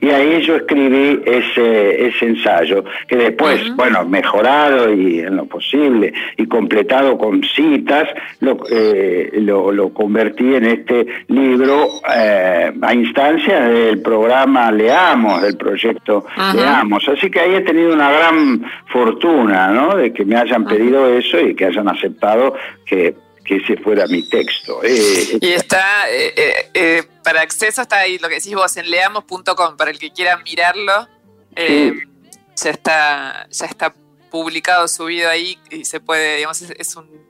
y 0.00 0.10
ahí 0.10 0.42
yo 0.42 0.56
escribí 0.56 1.20
ese, 1.24 2.06
ese 2.06 2.26
ensayo, 2.26 2.84
que 3.06 3.16
después, 3.16 3.74
bueno, 3.76 4.04
mejorado 4.04 4.92
y 4.92 5.20
en 5.20 5.36
lo 5.36 5.46
posible 5.46 6.12
y 6.36 6.46
completado 6.46 7.16
con 7.18 7.42
citas, 7.42 8.08
lo, 8.40 8.58
eh, 8.70 9.30
lo, 9.34 9.92
convertí 9.92 10.54
en 10.54 10.64
este 10.64 11.06
libro 11.28 11.86
eh, 12.14 12.72
a 12.80 12.94
instancia 12.94 13.60
del 13.62 14.00
programa 14.00 14.70
Leamos, 14.70 15.42
del 15.42 15.56
proyecto 15.56 16.24
Leamos. 16.54 17.08
Así 17.08 17.30
que 17.30 17.40
ahí 17.40 17.54
he 17.54 17.60
tenido 17.60 17.92
una 17.92 18.10
gran 18.10 18.64
fortuna, 18.86 19.68
¿no? 19.68 19.96
De 19.96 20.12
que 20.12 20.24
me 20.24 20.36
hayan 20.36 20.64
pedido 20.64 21.08
eso 21.08 21.38
y 21.40 21.54
que 21.54 21.66
hayan 21.66 21.88
aceptado 21.88 22.54
que 22.84 23.14
que 23.44 23.56
ese 23.56 23.76
fuera 23.76 24.06
mi 24.06 24.22
texto. 24.22 24.82
Eh, 24.84 25.38
y 25.40 25.52
está, 25.52 26.10
eh, 26.10 26.70
eh, 26.74 27.02
para 27.22 27.40
acceso 27.40 27.82
está 27.82 27.98
ahí 27.98 28.18
lo 28.18 28.28
que 28.28 28.36
decís 28.36 28.54
vos 28.54 28.76
en 28.76 28.90
leamos.com, 28.90 29.76
para 29.76 29.90
el 29.90 29.98
que 29.98 30.12
quiera 30.12 30.36
mirarlo, 30.38 31.08
ya, 31.56 32.70
está, 32.70 33.48
ya 33.50 33.66
está 33.66 33.94
publicado, 34.30 34.88
subido 34.88 35.28
ahí 35.28 35.58
y 35.70 35.84
se 35.84 36.00
puede, 36.00 36.36
digamos, 36.36 36.62
es, 36.62 36.96
un, 36.96 37.22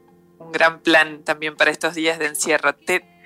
gran 0.52 0.80
plan 0.80 1.22
también 1.24 1.56
para 1.56 1.70
estos 1.70 1.94
días 1.94 2.18
de 2.18 2.26
encierro. 2.26 2.74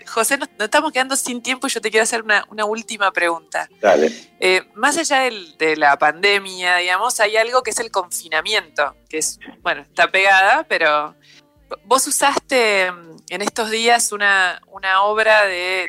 José, 0.06 0.38
nos, 0.38 0.48
estamos 0.60 0.92
quedando 0.92 1.16
sin 1.16 1.42
tiempo 1.42 1.66
y 1.66 1.70
yo 1.70 1.80
te 1.80 1.90
quiero 1.90 2.04
hacer 2.04 2.22
una, 2.22 2.64
última 2.64 3.10
pregunta. 3.10 3.68
Dale. 3.80 4.12
más 4.74 4.96
allá 4.96 5.28
de 5.58 5.76
la 5.76 5.98
pandemia, 5.98 6.76
digamos, 6.76 7.18
hay 7.18 7.36
algo 7.36 7.62
que 7.64 7.70
es 7.70 7.80
el 7.80 7.90
confinamiento, 7.90 8.94
que 9.08 9.18
es, 9.18 9.40
bueno, 9.62 9.82
está 9.82 10.08
pegada, 10.08 10.64
pero 10.68 11.16
Vos 11.84 12.06
usaste 12.06 12.90
mm, 12.90 13.16
en 13.30 13.42
estos 13.42 13.70
días 13.70 14.12
una, 14.12 14.60
una 14.72 15.02
obra 15.02 15.46
de 15.46 15.88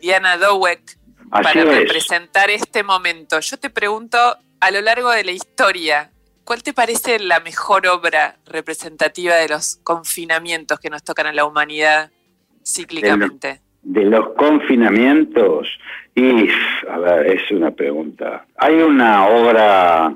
Diana 0.00 0.36
Dowek 0.36 0.96
para 1.30 1.52
representar 1.64 2.50
este 2.50 2.82
momento. 2.82 3.40
Yo 3.40 3.56
te 3.56 3.70
pregunto, 3.70 4.18
a 4.60 4.70
lo 4.70 4.80
largo 4.80 5.10
de 5.10 5.24
la 5.24 5.32
historia, 5.32 6.10
¿cuál 6.44 6.62
te 6.62 6.72
parece 6.72 7.18
la 7.18 7.40
mejor 7.40 7.86
obra 7.86 8.36
representativa 8.46 9.34
de 9.36 9.48
los 9.48 9.80
confinamientos 9.82 10.78
que 10.80 10.90
nos 10.90 11.02
tocan 11.02 11.26
a 11.26 11.32
la 11.32 11.44
humanidad 11.44 12.10
cíclicamente? 12.64 13.60
De, 13.82 14.04
los 14.04 14.30
confinamientos, 14.34 15.68
y 16.14 16.48
a 16.90 16.98
ver, 16.98 17.26
es 17.26 17.50
una 17.50 17.70
pregunta. 17.70 18.46
Hay 18.56 18.74
una 18.74 19.26
obra 19.28 20.14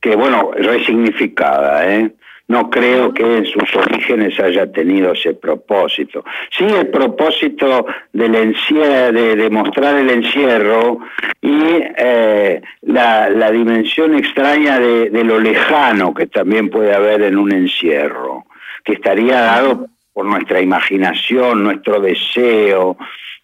que, 0.00 0.16
bueno, 0.16 0.50
resignificada, 0.52 1.88
¿eh? 1.88 2.14
No 2.52 2.68
creo 2.68 3.14
que 3.14 3.38
en 3.38 3.46
sus 3.46 3.74
orígenes 3.74 4.38
haya 4.38 4.70
tenido 4.70 5.12
ese 5.12 5.32
propósito. 5.32 6.22
Sí, 6.50 6.64
el 6.64 6.88
propósito 6.88 7.86
del 8.12 8.34
encierro, 8.34 9.10
de 9.10 9.36
demostrar 9.36 9.96
el 9.96 10.10
encierro 10.10 10.98
y 11.40 11.62
eh, 11.96 12.60
la, 12.82 13.50
dimensión 13.50 14.14
extraña 14.16 14.78
de, 14.78 15.08
de 15.08 15.24
lo 15.24 15.40
lejano 15.40 16.12
que 16.12 16.26
también 16.26 16.68
puede 16.68 16.94
haber 16.94 17.22
en 17.22 17.38
un 17.38 17.52
encierro, 17.52 18.44
que 18.84 18.92
estaría 18.92 19.40
dado 19.40 19.86
por 20.12 20.26
nuestra 20.26 20.60
imaginación, 20.60 21.64
nuestro 21.64 22.00
deseo, 22.00 22.98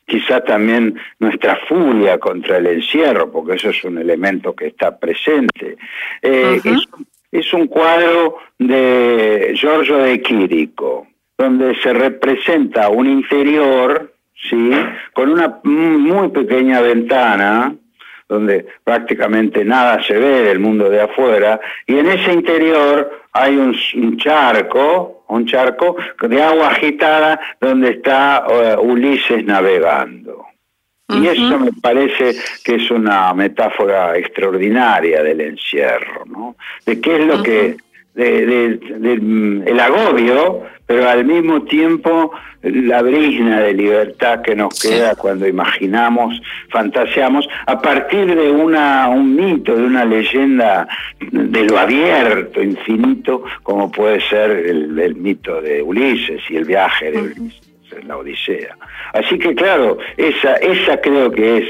quizá 0.05 0.45
también 0.45 1.01
nuestra 1.19 1.57
furia 1.67 2.19
contra 2.19 2.59
el 2.59 2.67
encierro, 2.67 3.33
porque 3.33 3.55
eso 3.55 3.71
es 3.71 3.83
un 3.85 3.97
elemento 3.97 4.55
que 4.55 4.67
está 4.67 4.99
presente. 4.99 5.79
Eh, 6.21 6.61
es, 7.31 7.53
un 7.53 7.67
cuadro 7.67 8.39
de 8.59 9.53
Giorgio 9.55 9.99
de 9.99 10.21
Quirico, 10.21 11.07
donde 11.37 11.75
se 11.83 11.93
representa 11.93 12.89
un 12.89 13.07
interior, 13.07 14.13
¿sí? 14.35 14.73
con 15.13 15.31
una 15.31 15.61
muy 15.63 16.29
pequeña 16.29 16.81
ventana, 16.81 17.75
donde 18.29 18.67
prácticamente 18.85 19.65
nada 19.65 20.03
se 20.03 20.15
ve 20.15 20.43
del 20.43 20.59
mundo 20.59 20.91
de 20.91 21.01
afuera, 21.01 21.61
y 21.87 21.99
en 21.99 22.09
ese 22.09 22.33
interior 22.33 23.23
hay 23.33 23.57
un, 23.57 24.17
charco, 24.19 25.25
un 25.29 25.47
charco 25.47 25.97
de 26.21 26.43
agua 26.43 26.69
agitada 26.69 27.41
donde 27.61 27.91
está 27.91 28.45
eh, 28.51 28.77
Ulises 28.79 29.45
navegando. 29.45 30.48
Y 31.11 31.27
eso 31.27 31.59
me 31.59 31.73
parece 31.73 32.37
que 32.63 32.75
es 32.75 32.91
una 32.91 33.33
metáfora 33.33 34.17
extraordinaria 34.19 35.23
del 35.23 35.41
encierro, 35.41 36.25
¿no? 36.27 36.57
De 36.85 37.01
qué 37.01 37.17
es 37.17 37.27
lo 37.27 37.43
que 37.43 37.77
de, 38.15 38.79
el 39.67 39.81
agobio, 39.81 40.65
pero 40.87 41.09
al 41.09 41.25
mismo 41.25 41.63
tiempo 41.63 42.33
la 42.63 43.03
brisna 43.03 43.61
de 43.61 43.73
libertad 43.73 44.43
que 44.43 44.57
nos 44.57 44.81
queda 44.81 45.15
cuando 45.15 45.47
imaginamos, 45.47 46.43
fantaseamos, 46.71 47.49
a 47.67 47.81
partir 47.81 48.35
de 48.35 48.51
una, 48.51 49.09
un 49.09 49.37
mito, 49.37 49.77
de 49.77 49.85
una 49.85 50.05
leyenda 50.05 50.89
de 51.21 51.63
lo 51.65 51.79
abierto, 51.79 52.61
infinito, 52.61 53.45
como 53.63 53.91
puede 53.91 54.21
ser 54.29 54.51
el, 54.51 55.15
mito 55.15 55.63
de 55.63 55.83
Ulises 55.83 56.43
y 56.51 56.57
el 56.57 56.65
viaje 56.65 57.13
de 57.13 57.19
Ulises 57.19 57.68
la 58.07 58.17
Odisea. 58.17 58.77
Así 59.13 59.39
que 59.39 59.55
claro, 59.55 59.99
esa, 60.17 60.55
esa 60.57 61.01
creo 61.01 61.31
que 61.31 61.59
es 61.59 61.65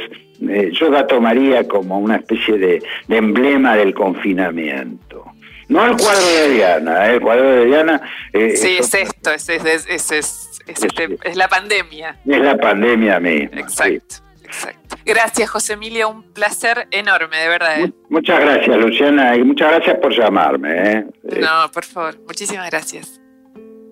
eh, 0.46 0.70
yo 0.72 0.88
la 0.90 1.06
tomaría 1.06 1.66
como 1.66 1.98
una 1.98 2.16
especie 2.16 2.58
de, 2.58 2.82
emblema 3.08 3.76
del 3.76 3.94
confinamiento. 3.94 5.24
No 5.68 5.84
el 5.84 5.96
cuadro 5.96 6.26
de 6.26 6.50
Diana, 6.54 7.08
¿eh? 7.08 7.14
el 7.14 7.20
cuadro 7.20 7.50
de 7.50 7.66
Diana... 7.66 8.00
Eh, 8.32 8.56
sí, 8.56 8.76
es, 8.78 8.94
esto, 8.94 9.32
es, 9.32 9.48
es, 9.48 9.86
es, 9.86 10.60
este, 10.66 11.18
es, 11.24 11.36
la 11.36 11.48
pandemia. 11.48 12.16
Es 12.26 12.40
la 12.40 12.56
pandemia 12.56 13.20
misma. 13.20 13.60
Exacto, 13.60 14.16
exacto. 14.42 14.96
Gracias, 15.04 15.50
José 15.50 15.74
Emilio, 15.74 16.08
un 16.08 16.22
placer 16.22 16.86
enorme, 16.90 17.36
de 17.36 17.48
verdad. 17.48 17.80
¿eh? 17.80 17.92
Muchas 18.08 18.40
gracias, 18.40 18.76
Luciana, 18.78 19.36
y 19.36 19.42
muchas 19.42 19.72
gracias 19.72 19.98
por 19.98 20.16
llamarme. 20.16 21.06
No, 21.22 21.70
por 21.72 21.84
favor, 21.84 22.18
muchísimas 22.26 22.70
gracias. 22.70 23.20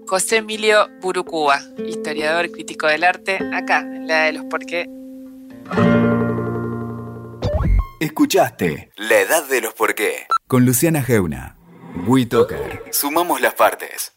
José 0.06 0.36
Emilio 0.36 0.88
Burucúa, 1.00 1.60
historiador 1.86 2.50
crítico 2.50 2.86
del 2.86 3.04
arte, 3.04 3.38
acá, 3.52 3.80
en 3.80 4.06
la 4.06 4.24
de 4.24 4.32
los 4.34 4.44
por 4.44 4.64
qué. 4.64 4.88
Escuchaste 7.98 8.90
La 8.96 9.20
Edad 9.20 9.48
de 9.48 9.62
los 9.62 9.74
Por 9.74 9.94
qué 9.94 10.26
con 10.46 10.64
Luciana 10.64 11.02
Geuna. 11.02 11.56
WeToker. 12.06 12.84
Sumamos 12.92 13.40
las 13.40 13.54
partes. 13.54 14.15